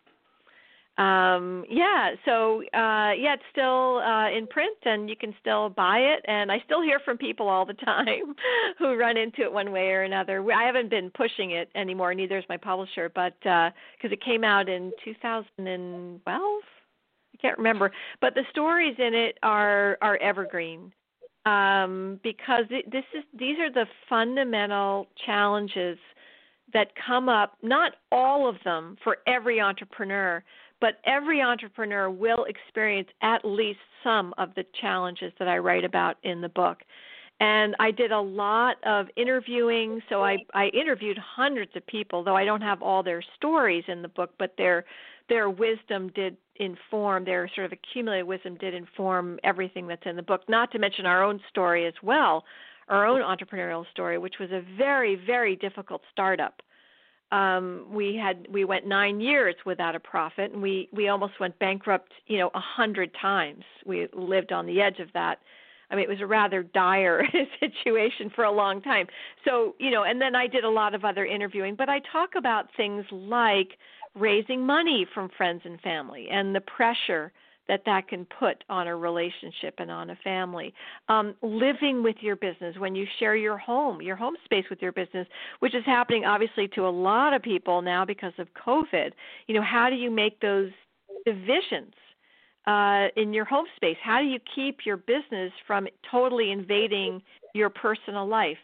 Um, 0.96 1.64
yeah, 1.68 2.12
so 2.24 2.62
uh, 2.72 3.10
yeah, 3.18 3.34
it's 3.34 3.42
still 3.50 3.98
uh, 3.98 4.30
in 4.30 4.46
print, 4.46 4.78
and 4.84 5.10
you 5.10 5.16
can 5.16 5.34
still 5.40 5.68
buy 5.68 5.98
it. 5.98 6.24
And 6.28 6.52
I 6.52 6.62
still 6.64 6.82
hear 6.82 7.00
from 7.04 7.18
people 7.18 7.48
all 7.48 7.66
the 7.66 7.74
time 7.84 8.34
who 8.78 8.94
run 8.94 9.16
into 9.16 9.42
it 9.42 9.52
one 9.52 9.72
way 9.72 9.88
or 9.90 10.02
another. 10.02 10.44
I 10.52 10.64
haven't 10.64 10.90
been 10.90 11.10
pushing 11.10 11.50
it 11.50 11.68
anymore. 11.74 12.14
Neither 12.14 12.38
is 12.38 12.44
my 12.48 12.56
publisher, 12.56 13.10
but 13.12 13.34
because 13.40 13.72
it 14.12 14.22
came 14.24 14.44
out 14.44 14.68
in 14.68 14.92
2012, 15.04 16.62
I 17.34 17.36
can't 17.38 17.58
remember. 17.58 17.90
But 18.20 18.34
the 18.34 18.44
stories 18.50 18.94
in 18.98 19.14
it 19.14 19.38
are 19.42 19.98
are 20.00 20.16
evergreen 20.18 20.92
um, 21.46 22.20
because 22.22 22.64
it, 22.70 22.90
this 22.90 23.04
is 23.14 23.24
these 23.38 23.58
are 23.58 23.70
the 23.70 23.86
fundamental 24.08 25.08
challenges 25.26 25.98
that 26.72 26.88
come 27.06 27.28
up. 27.28 27.56
Not 27.62 27.92
all 28.10 28.48
of 28.48 28.56
them 28.64 28.96
for 29.04 29.18
every 29.26 29.60
entrepreneur, 29.60 30.42
but 30.84 31.00
every 31.06 31.40
entrepreneur 31.40 32.10
will 32.10 32.44
experience 32.44 33.08
at 33.22 33.42
least 33.42 33.78
some 34.02 34.34
of 34.36 34.54
the 34.54 34.66
challenges 34.82 35.32
that 35.38 35.48
I 35.48 35.56
write 35.56 35.82
about 35.82 36.18
in 36.24 36.42
the 36.42 36.48
book. 36.50 36.82
And 37.40 37.74
I 37.78 37.90
did 37.90 38.12
a 38.12 38.20
lot 38.20 38.76
of 38.84 39.06
interviewing, 39.16 40.02
so 40.10 40.22
I, 40.22 40.36
I 40.52 40.66
interviewed 40.66 41.16
hundreds 41.16 41.74
of 41.74 41.86
people, 41.86 42.22
though 42.22 42.36
I 42.36 42.44
don't 42.44 42.60
have 42.60 42.82
all 42.82 43.02
their 43.02 43.22
stories 43.34 43.84
in 43.88 44.02
the 44.02 44.08
book, 44.08 44.32
but 44.38 44.52
their 44.58 44.84
their 45.30 45.48
wisdom 45.48 46.12
did 46.14 46.36
inform, 46.56 47.24
their 47.24 47.50
sort 47.54 47.64
of 47.64 47.72
accumulated 47.72 48.26
wisdom 48.26 48.58
did 48.58 48.74
inform 48.74 49.38
everything 49.42 49.86
that's 49.86 50.04
in 50.04 50.16
the 50.16 50.22
book, 50.22 50.42
not 50.50 50.70
to 50.72 50.78
mention 50.78 51.06
our 51.06 51.24
own 51.24 51.40
story 51.48 51.86
as 51.86 51.94
well, 52.02 52.44
our 52.88 53.06
own 53.06 53.22
entrepreneurial 53.22 53.86
story, 53.90 54.18
which 54.18 54.34
was 54.38 54.50
a 54.50 54.62
very, 54.76 55.14
very 55.14 55.56
difficult 55.56 56.02
startup 56.12 56.60
um, 57.32 57.86
we 57.90 58.14
had 58.14 58.46
we 58.50 58.64
went 58.64 58.86
nine 58.86 59.20
years 59.20 59.54
without 59.66 59.96
a 59.96 60.00
profit, 60.00 60.52
and 60.52 60.62
we 60.62 60.88
we 60.92 61.08
almost 61.08 61.40
went 61.40 61.58
bankrupt, 61.58 62.12
you 62.26 62.38
know, 62.38 62.50
a 62.54 62.60
hundred 62.60 63.10
times. 63.20 63.64
We 63.84 64.08
lived 64.12 64.52
on 64.52 64.66
the 64.66 64.80
edge 64.80 65.00
of 65.00 65.08
that. 65.14 65.40
I 65.90 65.96
mean, 65.96 66.04
it 66.04 66.08
was 66.08 66.20
a 66.20 66.26
rather 66.26 66.62
dire 66.62 67.22
situation 67.60 68.30
for 68.34 68.44
a 68.44 68.50
long 68.50 68.80
time. 68.80 69.06
So, 69.44 69.74
you 69.78 69.90
know, 69.90 70.04
and 70.04 70.20
then 70.20 70.34
I 70.34 70.46
did 70.46 70.64
a 70.64 70.70
lot 70.70 70.94
of 70.94 71.04
other 71.04 71.26
interviewing, 71.26 71.74
but 71.76 71.88
I 71.88 72.00
talk 72.10 72.30
about 72.36 72.68
things 72.76 73.04
like 73.10 73.78
raising 74.14 74.64
money 74.64 75.06
from 75.12 75.28
friends 75.36 75.62
and 75.64 75.80
family 75.80 76.28
and 76.30 76.54
the 76.54 76.60
pressure 76.60 77.32
that 77.68 77.82
that 77.86 78.08
can 78.08 78.26
put 78.38 78.62
on 78.68 78.86
a 78.86 78.96
relationship 78.96 79.74
and 79.78 79.90
on 79.90 80.10
a 80.10 80.16
family. 80.16 80.74
Um, 81.08 81.34
living 81.42 82.02
with 82.02 82.16
your 82.20 82.36
business 82.36 82.76
when 82.78 82.94
you 82.94 83.06
share 83.18 83.36
your 83.36 83.58
home, 83.58 84.02
your 84.02 84.16
home 84.16 84.36
space 84.44 84.64
with 84.70 84.82
your 84.82 84.92
business, 84.92 85.26
which 85.60 85.74
is 85.74 85.84
happening 85.86 86.24
obviously 86.24 86.68
to 86.68 86.86
a 86.86 86.90
lot 86.90 87.32
of 87.32 87.42
people 87.42 87.82
now 87.82 88.04
because 88.04 88.32
of 88.38 88.48
COVID. 88.54 89.12
You 89.46 89.54
know, 89.54 89.62
how 89.62 89.88
do 89.90 89.96
you 89.96 90.10
make 90.10 90.40
those 90.40 90.70
divisions? 91.24 91.94
Uh, 92.66 93.08
in 93.16 93.34
your 93.34 93.44
home 93.44 93.66
space, 93.76 93.98
how 94.02 94.20
do 94.20 94.24
you 94.24 94.38
keep 94.54 94.86
your 94.86 94.96
business 94.96 95.52
from 95.66 95.86
totally 96.10 96.50
invading 96.50 97.20
your 97.52 97.68
personal 97.68 98.26
life? 98.26 98.56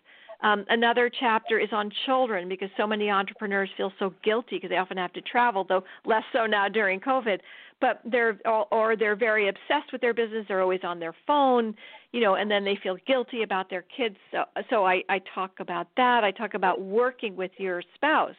Um, 0.42 0.64
another 0.68 1.11
chapter 1.11 1.59
is 1.59 1.68
on 1.72 1.90
children 2.07 2.48
because 2.48 2.70
so 2.76 2.87
many 2.87 3.11
entrepreneurs 3.11 3.68
feel 3.76 3.92
so 3.98 4.14
guilty 4.24 4.57
because 4.57 4.70
they 4.70 4.79
often 4.79 4.96
have 4.96 5.12
to 5.12 5.20
travel, 5.20 5.64
though 5.68 5.85
less 6.07 6.22
so 6.33 6.46
now 6.46 6.68
during 6.68 6.98
COVID. 7.00 7.40
But 7.81 8.00
they're 8.05 8.38
or, 8.46 8.96
they're 8.96 9.16
very 9.16 9.48
obsessed 9.48 9.92
with 9.92 10.00
their 10.00 10.14
business. 10.14 10.44
They're 10.48 10.61
always 10.61 10.81
on 10.83 10.98
their 10.98 11.14
phone, 11.26 11.74
you 12.12 12.20
know, 12.20 12.35
and 12.35 12.50
then 12.50 12.64
they 12.64 12.79
feel 12.83 12.96
guilty 13.07 13.42
about 13.42 13.70
their 13.70 13.85
kids. 13.96 14.16
So, 14.31 14.44
so 14.68 14.87
I, 14.87 15.03
I 15.09 15.20
talk 15.35 15.53
about 15.61 15.88
that. 15.96 16.22
I 16.24 16.31
talk 16.31 16.55
about 16.55 16.81
working 16.81 17.37
with 17.37 17.53
your 17.59 17.83
spouse. 17.94 18.35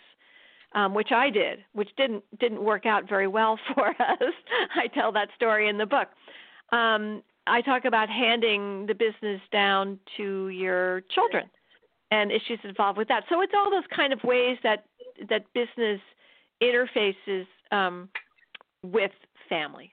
Um, 0.74 0.94
which 0.94 1.12
I 1.12 1.30
did, 1.30 1.66
which 1.74 1.90
didn't 1.98 2.24
didn't 2.40 2.64
work 2.64 2.86
out 2.86 3.10
very 3.10 3.28
well 3.28 3.60
for 3.76 3.90
us. 3.90 4.34
I 4.74 4.88
tell 4.88 5.12
that 5.12 5.28
story 5.36 5.68
in 5.68 5.78
the 5.78 5.86
book. 5.86 6.08
Um, 6.72 7.22
I 7.46 7.60
talk 7.60 7.84
about 7.84 8.08
handing 8.08 8.86
the 8.86 8.94
business 8.94 9.42
down 9.52 10.00
to 10.16 10.48
your 10.48 11.02
children 11.14 11.50
and 12.12 12.32
issues 12.32 12.60
involved 12.63 12.97
with 12.97 13.08
that. 13.08 13.24
So 13.30 13.41
it's 13.41 13.54
all 13.58 13.71
those 13.71 13.88
kind 13.95 14.13
of 14.13 14.19
ways 14.24 14.58
that 14.63 14.86
that 15.30 15.45
business 15.54 16.00
interfaces 16.62 17.45
um, 17.71 18.10
with 18.84 19.12
family. 19.50 19.91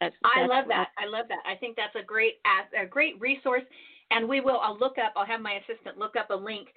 That, 0.00 0.12
I 0.24 0.46
love 0.46 0.66
that. 0.68 0.88
I 0.98 1.06
love 1.06 1.26
that. 1.28 1.42
I 1.46 1.56
think 1.56 1.76
that's 1.76 1.94
a 1.96 2.04
great 2.04 2.34
a 2.80 2.86
great 2.86 3.20
resource, 3.20 3.62
and 4.10 4.28
we 4.28 4.40
will. 4.40 4.60
I'll 4.60 4.78
look 4.78 4.96
up. 4.98 5.12
I'll 5.16 5.26
have 5.26 5.40
my 5.40 5.54
assistant 5.54 5.98
look 5.98 6.14
up 6.16 6.30
a 6.30 6.36
link 6.36 6.68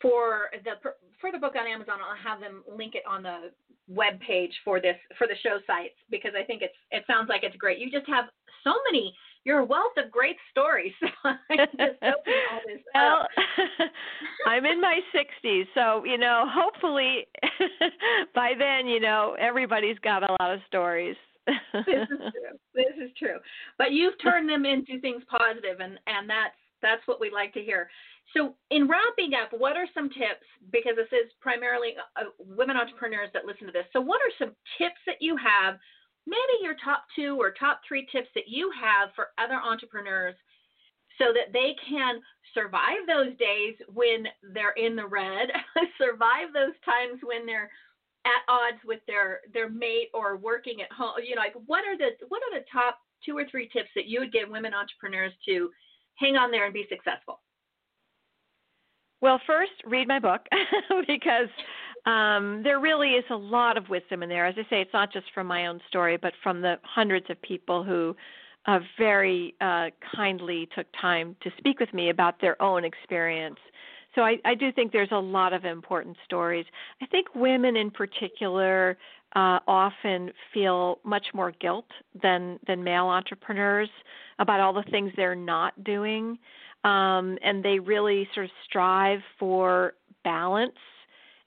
for 0.00 0.50
the 0.64 0.90
for 1.20 1.32
the 1.32 1.38
book 1.38 1.54
on 1.58 1.66
Amazon. 1.66 1.98
I'll 2.00 2.16
have 2.16 2.40
them 2.40 2.62
link 2.70 2.94
it 2.94 3.02
on 3.08 3.22
the 3.22 3.50
web 3.88 4.18
page 4.20 4.52
for 4.64 4.80
this 4.80 4.96
for 5.18 5.26
the 5.26 5.34
show 5.42 5.58
sites 5.66 5.96
because 6.10 6.32
I 6.38 6.44
think 6.44 6.62
it's 6.62 6.76
it 6.90 7.04
sounds 7.06 7.28
like 7.28 7.42
it's 7.42 7.56
great. 7.56 7.78
You 7.78 7.90
just 7.90 8.08
have 8.08 8.26
so 8.62 8.72
many. 8.90 9.14
You're 9.44 9.60
a 9.60 9.64
wealth 9.64 9.92
of 9.96 10.10
great 10.10 10.36
stories. 10.50 10.92
So 11.24 11.30
I'm 11.50 11.66
just 11.78 12.02
all 12.02 12.60
this 12.66 12.80
well, 12.94 13.26
I'm 14.46 14.64
in 14.64 14.80
my 14.80 15.00
60s, 15.14 15.64
so 15.74 16.04
you 16.04 16.18
know, 16.18 16.44
hopefully 16.48 17.26
by 18.34 18.52
then, 18.58 18.86
you 18.86 19.00
know, 19.00 19.36
everybody's 19.38 19.98
got 20.00 20.22
a 20.22 20.32
lot 20.40 20.52
of 20.52 20.60
stories. 20.66 21.16
this 21.46 21.86
is 21.86 22.18
true. 22.18 22.58
This 22.74 22.94
is 23.02 23.10
true. 23.18 23.38
But 23.78 23.92
you've 23.92 24.14
turned 24.22 24.48
them 24.48 24.64
into 24.64 25.00
things 25.00 25.22
positive, 25.28 25.80
and 25.80 25.98
and 26.06 26.28
that's 26.28 26.56
that's 26.82 27.06
what 27.06 27.20
we 27.20 27.30
like 27.30 27.52
to 27.54 27.60
hear. 27.60 27.88
So, 28.36 28.54
in 28.70 28.88
wrapping 28.88 29.32
up, 29.34 29.50
what 29.58 29.76
are 29.76 29.86
some 29.94 30.08
tips? 30.08 30.46
Because 30.72 30.96
this 30.96 31.12
is 31.12 31.30
primarily 31.40 31.94
uh, 32.16 32.30
women 32.38 32.76
entrepreneurs 32.76 33.30
that 33.34 33.44
listen 33.44 33.66
to 33.66 33.72
this. 33.72 33.84
So, 33.92 34.00
what 34.00 34.20
are 34.20 34.32
some 34.38 34.56
tips 34.78 35.00
that 35.06 35.20
you 35.20 35.36
have? 35.36 35.78
Maybe 36.26 36.62
your 36.62 36.76
top 36.82 37.04
two 37.14 37.36
or 37.38 37.52
top 37.52 37.80
three 37.86 38.06
tips 38.10 38.28
that 38.34 38.48
you 38.48 38.70
have 38.80 39.10
for 39.14 39.28
other 39.38 39.60
entrepreneurs 39.60 40.34
so 41.18 41.32
that 41.32 41.52
they 41.52 41.76
can 41.88 42.20
survive 42.52 43.06
those 43.06 43.36
days 43.36 43.74
when 43.92 44.26
they're 44.52 44.72
in 44.72 44.96
the 44.96 45.06
red, 45.06 45.50
survive 46.00 46.52
those 46.52 46.74
times 46.84 47.20
when 47.22 47.46
they're 47.46 47.70
at 48.24 48.42
odds 48.48 48.78
with 48.84 49.00
their 49.06 49.40
their 49.52 49.68
mate 49.68 50.08
or 50.14 50.36
working 50.36 50.80
at 50.80 50.90
home. 50.90 51.12
You 51.22 51.34
know, 51.34 51.42
like 51.42 51.56
what 51.66 51.84
are 51.86 51.96
the 51.96 52.10
what 52.28 52.42
are 52.42 52.58
the 52.58 52.64
top 52.72 52.98
two 53.24 53.36
or 53.36 53.44
three 53.50 53.68
tips 53.72 53.90
that 53.94 54.06
you 54.06 54.20
would 54.20 54.32
give 54.32 54.48
women 54.48 54.72
entrepreneurs 54.74 55.32
to 55.46 55.70
hang 56.16 56.36
on 56.36 56.50
there 56.50 56.64
and 56.64 56.74
be 56.74 56.86
successful? 56.88 57.40
Well, 59.20 59.40
first, 59.46 59.72
read 59.86 60.08
my 60.08 60.18
book 60.18 60.42
because 61.06 61.48
um, 62.06 62.62
there 62.62 62.80
really 62.80 63.10
is 63.10 63.24
a 63.30 63.36
lot 63.36 63.76
of 63.76 63.88
wisdom 63.88 64.22
in 64.22 64.28
there. 64.28 64.46
As 64.46 64.54
I 64.58 64.62
say, 64.70 64.80
it's 64.80 64.92
not 64.92 65.12
just 65.12 65.26
from 65.34 65.46
my 65.46 65.66
own 65.66 65.80
story, 65.88 66.16
but 66.16 66.32
from 66.42 66.60
the 66.60 66.76
hundreds 66.82 67.26
of 67.30 67.40
people 67.42 67.82
who 67.82 68.14
uh, 68.66 68.80
very 68.98 69.54
uh, 69.60 69.86
kindly 70.14 70.68
took 70.74 70.86
time 71.00 71.36
to 71.42 71.50
speak 71.58 71.80
with 71.80 71.92
me 71.92 72.10
about 72.10 72.40
their 72.40 72.60
own 72.62 72.84
experience. 72.84 73.58
So 74.14 74.22
I, 74.22 74.36
I 74.44 74.54
do 74.54 74.70
think 74.70 74.92
there's 74.92 75.08
a 75.12 75.18
lot 75.18 75.52
of 75.52 75.64
important 75.64 76.16
stories. 76.24 76.66
I 77.02 77.06
think 77.06 77.34
women 77.34 77.76
in 77.76 77.90
particular 77.90 78.96
uh, 79.34 79.58
often 79.66 80.30
feel 80.52 81.00
much 81.04 81.26
more 81.34 81.52
guilt 81.60 81.88
than 82.22 82.60
than 82.66 82.84
male 82.84 83.06
entrepreneurs 83.06 83.88
about 84.38 84.60
all 84.60 84.72
the 84.72 84.84
things 84.90 85.12
they're 85.16 85.34
not 85.34 85.82
doing 85.82 86.38
um, 86.84 87.38
and 87.42 87.64
they 87.64 87.78
really 87.78 88.28
sort 88.34 88.44
of 88.44 88.52
strive 88.64 89.20
for 89.38 89.94
balance. 90.22 90.72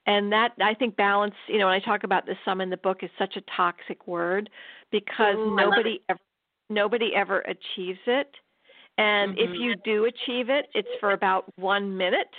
And 0.08 0.32
that 0.32 0.54
I 0.62 0.74
think 0.74 0.96
balance, 0.96 1.36
you 1.48 1.60
know, 1.60 1.66
when 1.66 1.76
I 1.76 1.80
talk 1.80 2.04
about 2.04 2.26
this 2.26 2.38
some 2.46 2.62
in 2.62 2.70
the 2.70 2.78
book, 2.78 3.04
is 3.04 3.10
such 3.20 3.36
a 3.36 3.42
toxic 3.56 4.08
word 4.08 4.50
because 4.92 5.36
Ooh, 5.36 5.56
nobody 5.56 6.02
ever 6.10 6.20
nobody 6.70 7.12
ever 7.16 7.42
achieves 7.42 8.00
it. 8.08 8.30
And 8.98 9.38
mm-hmm. 9.38 9.54
if 9.54 9.60
you 9.60 9.76
do 9.84 10.06
achieve 10.06 10.50
it, 10.50 10.68
it's 10.74 10.88
for 11.00 11.12
about 11.12 11.46
one 11.58 11.96
minute, 11.96 12.34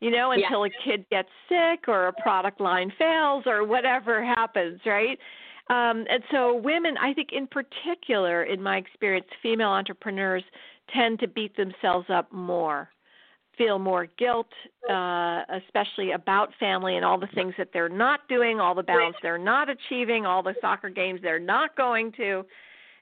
you 0.00 0.10
know, 0.10 0.32
until 0.32 0.66
yeah. 0.66 0.72
a 0.72 0.84
kid 0.84 1.06
gets 1.10 1.28
sick 1.48 1.88
or 1.88 2.06
a 2.06 2.12
product 2.12 2.60
line 2.60 2.92
fails 2.98 3.44
or 3.46 3.64
whatever 3.64 4.24
happens, 4.24 4.80
right? 4.86 5.18
Um, 5.70 6.04
and 6.10 6.22
so, 6.30 6.54
women, 6.54 6.96
I 7.00 7.14
think 7.14 7.30
in 7.32 7.46
particular, 7.46 8.44
in 8.44 8.62
my 8.62 8.76
experience, 8.76 9.26
female 9.42 9.70
entrepreneurs 9.70 10.44
tend 10.94 11.20
to 11.20 11.28
beat 11.28 11.56
themselves 11.56 12.06
up 12.10 12.30
more, 12.30 12.90
feel 13.56 13.78
more 13.78 14.06
guilt, 14.18 14.48
uh, 14.90 15.42
especially 15.50 16.12
about 16.12 16.50
family 16.58 16.96
and 16.96 17.04
all 17.04 17.18
the 17.18 17.28
things 17.34 17.54
that 17.58 17.68
they're 17.72 17.88
not 17.88 18.20
doing, 18.28 18.60
all 18.60 18.74
the 18.74 18.82
balance 18.82 19.16
they're 19.22 19.38
not 19.38 19.68
achieving, 19.68 20.26
all 20.26 20.42
the 20.42 20.54
soccer 20.60 20.90
games 20.90 21.20
they're 21.22 21.38
not 21.38 21.76
going 21.76 22.12
to. 22.12 22.44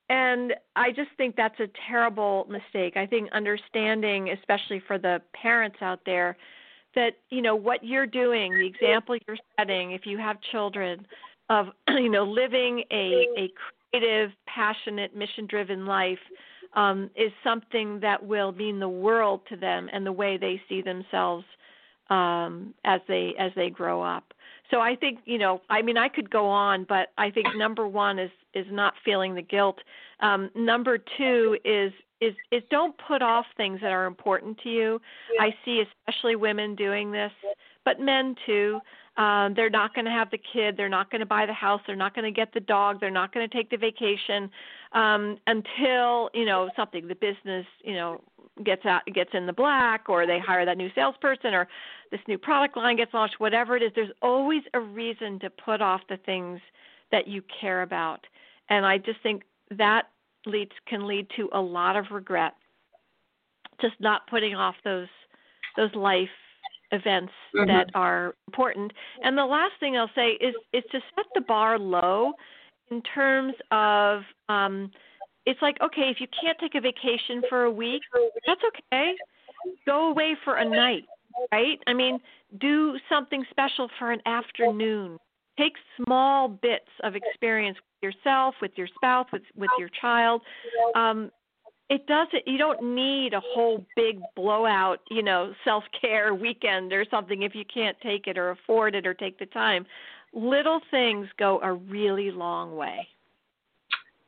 And 0.08 0.54
I 0.76 0.90
just 0.90 1.10
think 1.16 1.36
that's 1.36 1.58
a 1.60 1.68
terrible 1.88 2.46
mistake. 2.50 2.96
I 2.96 3.06
think 3.06 3.30
understanding, 3.32 4.30
especially 4.30 4.82
for 4.86 4.98
the 4.98 5.22
parents 5.32 5.78
out 5.80 6.00
there, 6.04 6.36
that 6.94 7.12
you 7.30 7.40
know 7.40 7.56
what 7.56 7.82
you're 7.82 8.06
doing, 8.06 8.52
the 8.52 8.66
example 8.66 9.16
you're 9.26 9.38
setting, 9.58 9.92
if 9.92 10.04
you 10.04 10.18
have 10.18 10.36
children, 10.50 11.06
of 11.48 11.68
you 11.88 12.10
know 12.10 12.24
living 12.24 12.84
a 12.90 13.26
a 13.38 13.50
creative, 13.90 14.30
passionate, 14.46 15.16
mission-driven 15.16 15.86
life 15.86 16.18
um, 16.74 17.10
is 17.16 17.32
something 17.44 18.00
that 18.00 18.24
will 18.24 18.52
mean 18.52 18.78
the 18.80 18.88
world 18.88 19.40
to 19.48 19.56
them 19.56 19.88
and 19.92 20.06
the 20.06 20.12
way 20.12 20.36
they 20.36 20.60
see 20.68 20.82
themselves 20.82 21.44
um, 22.10 22.74
as 22.84 23.00
they 23.08 23.34
as 23.38 23.52
they 23.56 23.70
grow 23.70 24.02
up. 24.02 24.34
So 24.70 24.80
I 24.80 24.96
think 24.96 25.20
you 25.24 25.38
know, 25.38 25.60
I 25.70 25.82
mean, 25.82 25.96
I 25.96 26.08
could 26.08 26.30
go 26.30 26.46
on, 26.46 26.84
but 26.88 27.08
I 27.18 27.30
think 27.30 27.46
number 27.56 27.86
one 27.86 28.18
is 28.18 28.30
is 28.54 28.66
not 28.70 28.94
feeling 29.04 29.34
the 29.34 29.42
guilt. 29.42 29.78
Um, 30.20 30.50
number 30.54 30.98
two 31.18 31.58
is 31.64 31.92
is 32.20 32.34
is 32.50 32.62
don't 32.70 32.94
put 33.06 33.22
off 33.22 33.46
things 33.56 33.80
that 33.80 33.92
are 33.92 34.06
important 34.06 34.58
to 34.62 34.70
you. 34.70 35.00
Yeah. 35.34 35.44
I 35.44 35.54
see 35.64 35.82
especially 35.82 36.36
women 36.36 36.74
doing 36.74 37.12
this, 37.12 37.32
but 37.84 38.00
men 38.00 38.34
too. 38.46 38.80
Um, 39.16 39.52
they're 39.54 39.70
not 39.70 39.94
going 39.94 40.06
to 40.06 40.10
have 40.10 40.30
the 40.30 40.38
kid. 40.38 40.76
They're 40.76 40.88
not 40.88 41.10
going 41.10 41.20
to 41.20 41.26
buy 41.26 41.44
the 41.44 41.52
house. 41.52 41.82
They're 41.86 41.94
not 41.94 42.14
going 42.14 42.24
to 42.24 42.30
get 42.30 42.54
the 42.54 42.60
dog. 42.60 42.98
They're 42.98 43.10
not 43.10 43.34
going 43.34 43.48
to 43.48 43.54
take 43.54 43.68
the 43.70 43.76
vacation 43.76 44.50
um, 44.92 45.36
until 45.46 46.30
you 46.32 46.46
know 46.46 46.70
something. 46.76 47.06
The 47.06 47.14
business, 47.14 47.66
you 47.84 47.94
know, 47.94 48.22
gets 48.64 48.86
out, 48.86 49.02
gets 49.12 49.30
in 49.34 49.46
the 49.46 49.52
black, 49.52 50.08
or 50.08 50.26
they 50.26 50.38
hire 50.38 50.64
that 50.64 50.78
new 50.78 50.88
salesperson, 50.94 51.52
or 51.52 51.68
this 52.10 52.20
new 52.26 52.38
product 52.38 52.76
line 52.76 52.96
gets 52.96 53.12
launched. 53.12 53.38
Whatever 53.38 53.76
it 53.76 53.82
is, 53.82 53.92
there's 53.94 54.12
always 54.22 54.62
a 54.72 54.80
reason 54.80 55.38
to 55.40 55.50
put 55.50 55.82
off 55.82 56.00
the 56.08 56.16
things 56.24 56.58
that 57.10 57.28
you 57.28 57.42
care 57.60 57.82
about. 57.82 58.26
And 58.70 58.86
I 58.86 58.96
just 58.96 59.20
think 59.22 59.42
that 59.76 60.04
leads 60.46 60.72
can 60.86 61.06
lead 61.06 61.26
to 61.36 61.50
a 61.52 61.60
lot 61.60 61.96
of 61.96 62.06
regret. 62.10 62.54
Just 63.82 63.94
not 64.00 64.26
putting 64.28 64.54
off 64.54 64.76
those 64.84 65.08
those 65.76 65.94
life 65.94 66.28
events 66.92 67.32
mm-hmm. 67.54 67.66
that 67.68 67.90
are 67.94 68.34
important. 68.46 68.92
And 69.22 69.36
the 69.36 69.44
last 69.44 69.72
thing 69.80 69.96
I'll 69.96 70.10
say 70.14 70.32
is 70.40 70.54
is 70.72 70.84
to 70.92 71.00
set 71.16 71.26
the 71.34 71.40
bar 71.40 71.78
low 71.78 72.32
in 72.90 73.02
terms 73.02 73.54
of 73.70 74.22
um 74.48 74.90
it's 75.46 75.60
like 75.60 75.76
okay, 75.82 76.10
if 76.10 76.20
you 76.20 76.28
can't 76.40 76.58
take 76.58 76.74
a 76.74 76.80
vacation 76.80 77.42
for 77.48 77.64
a 77.64 77.70
week, 77.70 78.02
that's 78.46 78.60
okay. 78.92 79.14
Go 79.86 80.10
away 80.10 80.36
for 80.44 80.56
a 80.56 80.68
night, 80.68 81.04
right? 81.52 81.78
I 81.86 81.92
mean, 81.92 82.20
do 82.60 82.96
something 83.08 83.44
special 83.50 83.88
for 83.98 84.12
an 84.12 84.20
afternoon. 84.26 85.18
Take 85.58 85.74
small 86.02 86.48
bits 86.48 86.88
of 87.02 87.14
experience 87.14 87.76
with 87.76 88.14
yourself, 88.14 88.54
with 88.62 88.72
your 88.76 88.88
spouse, 88.94 89.26
with 89.32 89.42
with 89.56 89.70
your 89.78 89.90
child. 90.00 90.42
Um, 90.94 91.30
it 91.92 92.06
doesn't 92.06 92.46
you 92.46 92.56
don't 92.56 92.82
need 92.82 93.34
a 93.34 93.40
whole 93.40 93.84
big 93.94 94.18
blowout 94.34 95.00
you 95.10 95.22
know 95.22 95.52
self 95.62 95.84
care 96.00 96.34
weekend 96.34 96.90
or 96.90 97.04
something 97.10 97.42
if 97.42 97.54
you 97.54 97.64
can't 97.72 97.96
take 98.02 98.26
it 98.26 98.38
or 98.38 98.50
afford 98.50 98.94
it 98.94 99.06
or 99.06 99.12
take 99.12 99.38
the 99.38 99.46
time. 99.46 99.84
Little 100.32 100.80
things 100.90 101.28
go 101.38 101.60
a 101.62 101.74
really 101.74 102.30
long 102.30 102.74
way. 102.74 103.06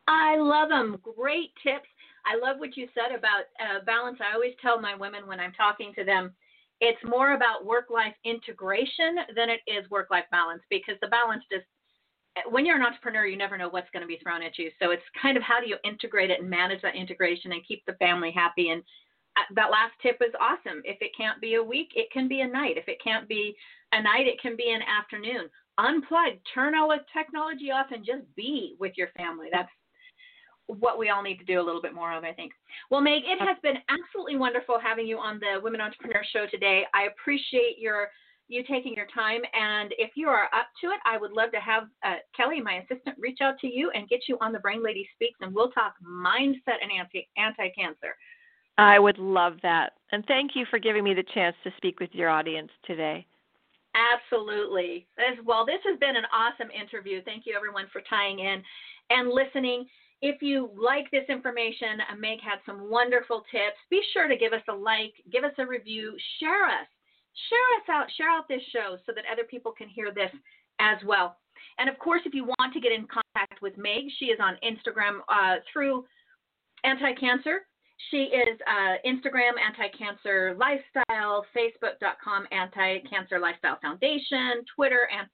I 0.06 0.36
love 0.36 0.68
them 0.68 0.98
great 1.16 1.52
tips. 1.62 1.88
I 2.26 2.36
love 2.36 2.58
what 2.58 2.76
you 2.76 2.86
said 2.94 3.16
about 3.16 3.44
uh, 3.58 3.82
balance. 3.86 4.18
I 4.20 4.34
always 4.34 4.52
tell 4.60 4.78
my 4.78 4.94
women 4.94 5.26
when 5.26 5.40
i'm 5.40 5.52
talking 5.52 5.92
to 5.94 6.04
them 6.04 6.32
it's 6.80 6.98
more 7.04 7.32
about 7.32 7.64
work 7.64 7.86
life 7.88 8.14
integration 8.24 9.16
than 9.36 9.48
it 9.48 9.60
is 9.66 9.88
work 9.90 10.08
life 10.10 10.24
balance 10.30 10.62
because 10.68 10.96
the 11.00 11.08
balance 11.08 11.44
just 11.50 11.64
when 12.50 12.66
you're 12.66 12.76
an 12.76 12.82
entrepreneur, 12.82 13.26
you 13.26 13.36
never 13.36 13.56
know 13.56 13.68
what's 13.68 13.90
going 13.92 14.02
to 14.02 14.08
be 14.08 14.18
thrown 14.22 14.42
at 14.42 14.58
you. 14.58 14.70
So 14.80 14.90
it's 14.90 15.02
kind 15.20 15.36
of 15.36 15.42
how 15.42 15.60
do 15.60 15.68
you 15.68 15.76
integrate 15.84 16.30
it 16.30 16.40
and 16.40 16.50
manage 16.50 16.82
that 16.82 16.96
integration 16.96 17.52
and 17.52 17.66
keep 17.66 17.84
the 17.86 17.94
family 17.94 18.32
happy. 18.34 18.70
And 18.70 18.82
uh, 19.36 19.42
that 19.54 19.70
last 19.70 19.92
tip 20.02 20.18
is 20.20 20.34
awesome. 20.40 20.82
If 20.84 20.98
it 21.00 21.12
can't 21.16 21.40
be 21.40 21.54
a 21.54 21.62
week, 21.62 21.90
it 21.94 22.10
can 22.12 22.28
be 22.28 22.40
a 22.40 22.48
night. 22.48 22.76
If 22.76 22.88
it 22.88 22.98
can't 23.02 23.28
be 23.28 23.54
a 23.92 24.02
night, 24.02 24.26
it 24.26 24.40
can 24.40 24.56
be 24.56 24.72
an 24.72 24.82
afternoon. 24.82 25.48
Unplug, 25.78 26.38
turn 26.54 26.74
all 26.74 26.88
the 26.88 26.98
technology 27.16 27.70
off, 27.70 27.86
and 27.92 28.06
just 28.06 28.22
be 28.36 28.76
with 28.78 28.92
your 28.96 29.08
family. 29.16 29.48
That's 29.52 29.70
what 30.66 30.98
we 30.98 31.10
all 31.10 31.22
need 31.22 31.38
to 31.38 31.44
do 31.44 31.60
a 31.60 31.62
little 31.62 31.82
bit 31.82 31.94
more 31.94 32.12
of, 32.12 32.24
I 32.24 32.32
think. 32.32 32.52
Well, 32.90 33.00
Meg, 33.00 33.22
it 33.24 33.38
has 33.40 33.56
been 33.62 33.76
absolutely 33.88 34.36
wonderful 34.36 34.78
having 34.82 35.06
you 35.06 35.18
on 35.18 35.40
the 35.40 35.60
Women 35.62 35.80
Entrepreneur 35.80 36.22
Show 36.32 36.46
today. 36.50 36.84
I 36.94 37.04
appreciate 37.04 37.78
your 37.78 38.08
you 38.48 38.62
taking 38.62 38.94
your 38.94 39.06
time. 39.14 39.40
And 39.54 39.92
if 39.98 40.12
you 40.16 40.28
are 40.28 40.44
up 40.44 40.68
to 40.82 40.88
it, 40.88 41.00
I 41.04 41.16
would 41.18 41.32
love 41.32 41.50
to 41.52 41.60
have 41.60 41.84
uh, 42.04 42.16
Kelli, 42.38 42.62
my 42.62 42.82
assistant, 42.84 43.16
reach 43.18 43.38
out 43.40 43.58
to 43.60 43.66
you 43.66 43.90
and 43.94 44.08
get 44.08 44.20
you 44.28 44.36
on 44.40 44.52
the 44.52 44.58
Brain 44.58 44.82
Lady 44.82 45.08
Speaks, 45.14 45.38
and 45.40 45.54
we'll 45.54 45.70
talk 45.70 45.94
mindset 46.06 46.82
and 46.82 46.92
anti 46.96 47.28
anti 47.36 47.68
cancer. 47.70 48.16
I 48.76 48.98
would 48.98 49.18
love 49.18 49.54
that. 49.62 49.92
And 50.12 50.24
thank 50.26 50.52
you 50.54 50.66
for 50.68 50.78
giving 50.78 51.04
me 51.04 51.14
the 51.14 51.24
chance 51.34 51.56
to 51.64 51.70
speak 51.76 52.00
with 52.00 52.10
your 52.12 52.28
audience 52.28 52.70
today. 52.84 53.26
Absolutely. 53.94 55.06
As 55.18 55.38
well, 55.44 55.64
this 55.64 55.78
has 55.84 55.98
been 56.00 56.16
an 56.16 56.24
awesome 56.32 56.70
interview. 56.70 57.22
Thank 57.22 57.46
you, 57.46 57.54
everyone, 57.54 57.86
for 57.92 58.02
tying 58.10 58.40
in 58.40 58.62
and 59.10 59.30
listening. 59.30 59.86
If 60.22 60.42
you 60.42 60.70
like 60.76 61.08
this 61.12 61.24
information, 61.28 62.02
Meg 62.18 62.40
had 62.40 62.58
some 62.66 62.90
wonderful 62.90 63.44
tips. 63.52 63.78
Be 63.90 64.02
sure 64.12 64.26
to 64.26 64.36
give 64.36 64.52
us 64.52 64.62
a 64.68 64.72
like, 64.72 65.14
give 65.30 65.44
us 65.44 65.52
a 65.58 65.66
review, 65.66 66.16
share 66.40 66.64
us 66.64 66.88
share 67.48 67.68
us 67.80 67.86
out, 67.90 68.06
share 68.16 68.30
out 68.30 68.48
this 68.48 68.62
show 68.72 68.96
so 69.06 69.12
that 69.14 69.24
other 69.30 69.44
people 69.44 69.72
can 69.72 69.88
hear 69.88 70.12
this 70.12 70.30
as 70.80 70.98
well. 71.04 71.36
And 71.78 71.88
of 71.88 71.98
course, 71.98 72.22
if 72.24 72.34
you 72.34 72.44
want 72.44 72.72
to 72.74 72.80
get 72.80 72.92
in 72.92 73.06
contact 73.06 73.62
with 73.62 73.76
Meg, 73.76 74.04
she 74.18 74.26
is 74.26 74.38
on 74.40 74.56
Instagram 74.62 75.20
uh, 75.28 75.60
through 75.72 76.04
Anti 76.84 77.14
Cancer. 77.14 77.66
She 78.10 78.28
is 78.30 78.58
uh, 78.66 78.98
Instagram 79.06 79.54
Anti 79.58 79.88
Cancer 79.96 80.56
Lifestyle, 80.58 81.46
Facebook.com 81.56 82.46
Anti 82.50 82.98
Cancer 83.08 83.38
Lifestyle 83.38 83.78
Foundation, 83.80 84.64
Twitter 84.74 85.08
and 85.10 85.28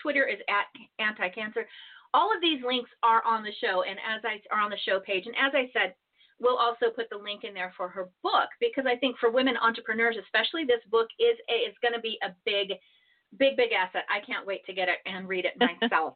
Twitter 0.00 0.26
is 0.26 0.38
at 0.48 0.66
Anti 0.98 1.28
Cancer. 1.30 1.66
All 2.12 2.30
of 2.32 2.40
these 2.40 2.62
links 2.64 2.90
are 3.02 3.22
on 3.26 3.42
the 3.42 3.52
show 3.60 3.82
and 3.82 3.98
as 3.98 4.22
I 4.24 4.38
are 4.54 4.62
on 4.62 4.70
the 4.70 4.78
show 4.86 5.00
page. 5.00 5.26
And 5.26 5.34
as 5.34 5.52
I 5.54 5.70
said, 5.72 5.94
we'll 6.40 6.58
also 6.58 6.86
put 6.94 7.08
the 7.10 7.16
link 7.16 7.44
in 7.44 7.54
there 7.54 7.72
for 7.76 7.88
her 7.88 8.08
book 8.22 8.48
because 8.60 8.84
I 8.86 8.96
think 8.96 9.18
for 9.18 9.30
women 9.30 9.56
entrepreneurs, 9.56 10.16
especially, 10.22 10.64
this 10.64 10.82
book 10.90 11.08
is 11.18 11.36
a, 11.50 11.68
is 11.68 11.74
going 11.82 11.94
to 11.94 12.00
be 12.00 12.18
a 12.22 12.34
big, 12.44 12.76
big, 13.38 13.56
big 13.56 13.72
asset. 13.72 14.04
I 14.10 14.24
can't 14.24 14.46
wait 14.46 14.64
to 14.66 14.72
get 14.72 14.88
it 14.88 14.98
and 15.06 15.28
read 15.28 15.44
it 15.44 15.54
myself. 15.80 16.14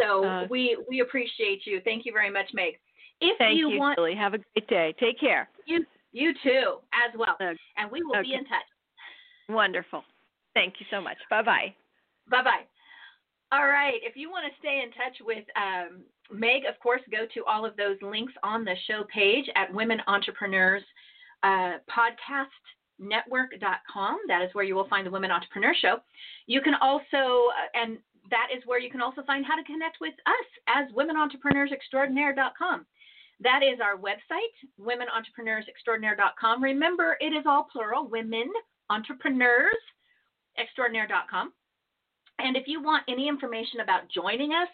so 0.00 0.24
uh, 0.24 0.46
we 0.50 0.76
we 0.88 1.00
appreciate 1.00 1.62
you. 1.64 1.80
Thank 1.84 2.04
you 2.04 2.12
very 2.12 2.30
much, 2.30 2.46
Meg. 2.52 2.74
If 3.20 3.38
thank 3.38 3.58
you, 3.58 3.70
you 3.70 3.78
want, 3.78 3.98
Julie. 3.98 4.16
Have 4.16 4.34
a 4.34 4.38
great 4.38 4.68
day. 4.68 4.94
Take 4.98 5.18
care. 5.18 5.48
You 5.66 5.84
you 6.12 6.32
too 6.42 6.78
as 6.92 7.16
well, 7.16 7.36
uh, 7.40 7.54
and 7.76 7.90
we 7.90 8.02
will 8.02 8.16
okay. 8.16 8.28
be 8.28 8.34
in 8.34 8.44
touch. 8.44 8.68
Wonderful. 9.48 10.04
Thank 10.54 10.74
you 10.78 10.86
so 10.90 11.00
much. 11.00 11.16
Bye 11.30 11.42
bye. 11.42 11.74
Bye 12.30 12.42
bye. 12.42 12.71
All 13.52 13.68
right. 13.68 14.00
If 14.02 14.16
you 14.16 14.30
want 14.30 14.50
to 14.50 14.58
stay 14.58 14.82
in 14.82 14.90
touch 14.92 15.18
with 15.20 15.44
um, 15.56 16.00
Meg, 16.32 16.62
of 16.64 16.80
course, 16.80 17.02
go 17.10 17.26
to 17.34 17.44
all 17.44 17.66
of 17.66 17.76
those 17.76 17.98
links 18.00 18.32
on 18.42 18.64
the 18.64 18.74
show 18.86 19.04
page 19.12 19.44
at 19.54 19.72
Women 19.72 19.98
Entrepreneurs 20.06 20.82
uh, 21.42 21.76
Podcast 21.84 22.48
network.com. 22.98 24.18
That 24.28 24.42
is 24.42 24.50
where 24.54 24.64
you 24.64 24.74
will 24.74 24.88
find 24.88 25.06
the 25.06 25.10
Women 25.10 25.30
Entrepreneur 25.30 25.74
Show. 25.80 25.96
You 26.46 26.60
can 26.62 26.74
also, 26.80 27.50
uh, 27.50 27.68
and 27.74 27.98
that 28.30 28.48
is 28.56 28.62
where 28.64 28.78
you 28.78 28.90
can 28.90 29.02
also 29.02 29.22
find 29.26 29.44
how 29.44 29.56
to 29.56 29.64
connect 29.64 29.98
with 30.00 30.14
us 30.26 30.46
as 30.68 30.90
womenentrepreneursextraordinaire.com. 30.94 32.86
That 33.40 33.60
is 33.62 33.80
our 33.82 33.96
website, 33.98 34.54
womenentrepreneursextraordinaire.com. 34.80 36.62
Remember, 36.62 37.16
it 37.20 37.34
is 37.34 37.44
all 37.44 37.66
plural, 37.70 38.06
women 38.06 38.50
entrepreneurs 38.88 39.76
extraordinaire.com. 40.58 41.52
And 42.42 42.56
if 42.56 42.64
you 42.66 42.82
want 42.82 43.04
any 43.08 43.28
information 43.28 43.80
about 43.80 44.08
joining 44.08 44.52
us, 44.52 44.68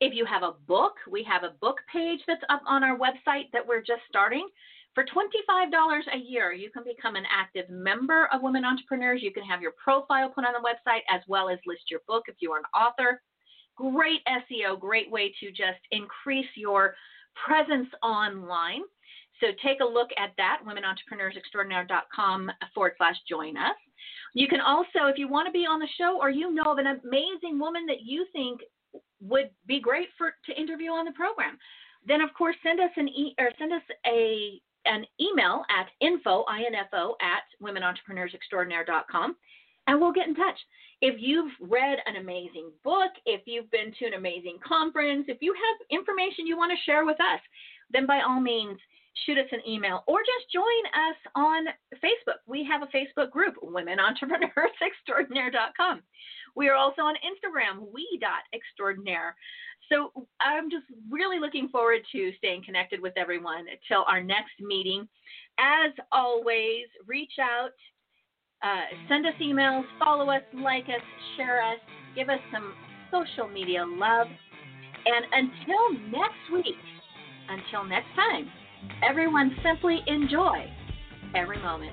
if 0.00 0.14
you 0.14 0.24
have 0.24 0.42
a 0.42 0.54
book, 0.66 0.94
we 1.10 1.24
have 1.24 1.42
a 1.42 1.54
book 1.60 1.78
page 1.92 2.20
that's 2.26 2.42
up 2.48 2.62
on 2.66 2.84
our 2.84 2.96
website 2.96 3.50
that 3.52 3.66
we're 3.66 3.80
just 3.80 4.02
starting. 4.08 4.48
For 4.94 5.04
$25 5.04 6.00
a 6.12 6.18
year, 6.18 6.52
you 6.52 6.70
can 6.70 6.84
become 6.84 7.16
an 7.16 7.24
active 7.30 7.68
member 7.68 8.28
of 8.32 8.42
Women 8.42 8.64
Entrepreneurs. 8.64 9.22
You 9.22 9.32
can 9.32 9.44
have 9.44 9.62
your 9.62 9.74
profile 9.82 10.30
put 10.30 10.44
on 10.44 10.52
the 10.52 10.66
website 10.66 11.02
as 11.08 11.20
well 11.28 11.48
as 11.48 11.58
list 11.66 11.82
your 11.90 12.00
book 12.06 12.24
if 12.28 12.36
you 12.40 12.52
are 12.52 12.58
an 12.58 12.64
author. 12.74 13.22
Great 13.76 14.20
SEO, 14.26 14.78
great 14.78 15.10
way 15.10 15.32
to 15.40 15.50
just 15.50 15.78
increase 15.92 16.48
your 16.56 16.94
presence 17.46 17.88
online. 18.02 18.82
So 19.40 19.48
take 19.62 19.80
a 19.80 19.84
look 19.84 20.08
at 20.16 20.32
that, 20.36 20.60
womenentrepreneursextraordinaire.com 20.66 22.50
forward 22.74 22.92
slash 22.98 23.16
join 23.28 23.56
us. 23.56 23.76
You 24.34 24.48
can 24.48 24.60
also, 24.60 25.06
if 25.06 25.18
you 25.18 25.28
want 25.28 25.46
to 25.46 25.52
be 25.52 25.64
on 25.64 25.78
the 25.78 25.88
show 25.96 26.18
or 26.20 26.30
you 26.30 26.52
know 26.52 26.64
of 26.72 26.78
an 26.78 26.86
amazing 26.86 27.58
woman 27.58 27.86
that 27.86 28.02
you 28.04 28.26
think 28.32 28.60
would 29.20 29.50
be 29.66 29.80
great 29.80 30.08
for 30.16 30.34
to 30.46 30.60
interview 30.60 30.90
on 30.90 31.04
the 31.04 31.12
program, 31.12 31.58
then 32.06 32.20
of 32.20 32.32
course 32.34 32.56
send 32.62 32.80
us 32.80 32.90
an 32.96 33.08
e 33.08 33.34
or 33.38 33.50
send 33.58 33.72
us 33.72 33.82
a 34.06 34.60
an 34.86 35.04
email 35.20 35.64
at 35.68 35.88
info 36.00 36.44
info 36.48 37.16
at 37.20 37.42
womenentrepreneursextraordinaire.com 37.62 39.36
and 39.86 40.00
we'll 40.00 40.12
get 40.12 40.28
in 40.28 40.34
touch. 40.34 40.58
If 41.00 41.16
you've 41.18 41.52
read 41.60 41.98
an 42.06 42.16
amazing 42.16 42.70
book, 42.84 43.12
if 43.24 43.42
you've 43.46 43.70
been 43.70 43.92
to 43.98 44.06
an 44.06 44.14
amazing 44.14 44.58
conference, 44.66 45.26
if 45.28 45.38
you 45.40 45.54
have 45.54 45.98
information 45.98 46.46
you 46.46 46.56
want 46.56 46.72
to 46.72 46.90
share 46.90 47.04
with 47.04 47.20
us, 47.20 47.40
then 47.90 48.06
by 48.06 48.20
all 48.26 48.40
means 48.40 48.78
shoot 49.24 49.38
us 49.38 49.46
an 49.52 49.60
email 49.68 50.04
or 50.06 50.18
just 50.20 50.52
join 50.52 50.64
us 50.94 51.16
on 51.34 51.66
Facebook. 51.96 52.40
We 52.46 52.66
have 52.70 52.82
a 52.82 52.86
Facebook 52.86 53.30
group, 53.30 53.54
Women 53.62 53.98
Entrepreneurs 54.00 54.52
Extraordinaire.com. 54.82 56.02
We 56.56 56.68
are 56.68 56.74
also 56.74 57.02
on 57.02 57.14
Instagram, 57.16 57.86
we.extraordinaire. 57.92 59.34
So 59.88 60.12
I'm 60.40 60.70
just 60.70 60.84
really 61.10 61.38
looking 61.38 61.68
forward 61.68 62.00
to 62.12 62.32
staying 62.38 62.64
connected 62.64 63.00
with 63.00 63.14
everyone 63.16 63.66
until 63.68 64.04
our 64.08 64.22
next 64.22 64.60
meeting. 64.60 65.08
As 65.58 65.92
always, 66.12 66.86
reach 67.06 67.32
out, 67.40 67.70
uh, 68.62 68.84
send 69.08 69.26
us 69.26 69.34
emails, 69.40 69.84
follow 69.98 70.30
us, 70.30 70.42
like 70.54 70.84
us, 70.84 71.02
share 71.36 71.62
us, 71.62 71.78
give 72.14 72.28
us 72.28 72.40
some 72.52 72.74
social 73.10 73.48
media 73.48 73.84
love. 73.86 74.26
And 75.06 75.24
until 75.32 76.10
next 76.10 76.52
week, 76.52 76.76
until 77.48 77.84
next 77.84 78.08
time, 78.14 78.50
everyone 79.02 79.56
simply 79.62 80.00
enjoy 80.06 80.70
every 81.34 81.58
moment. 81.58 81.92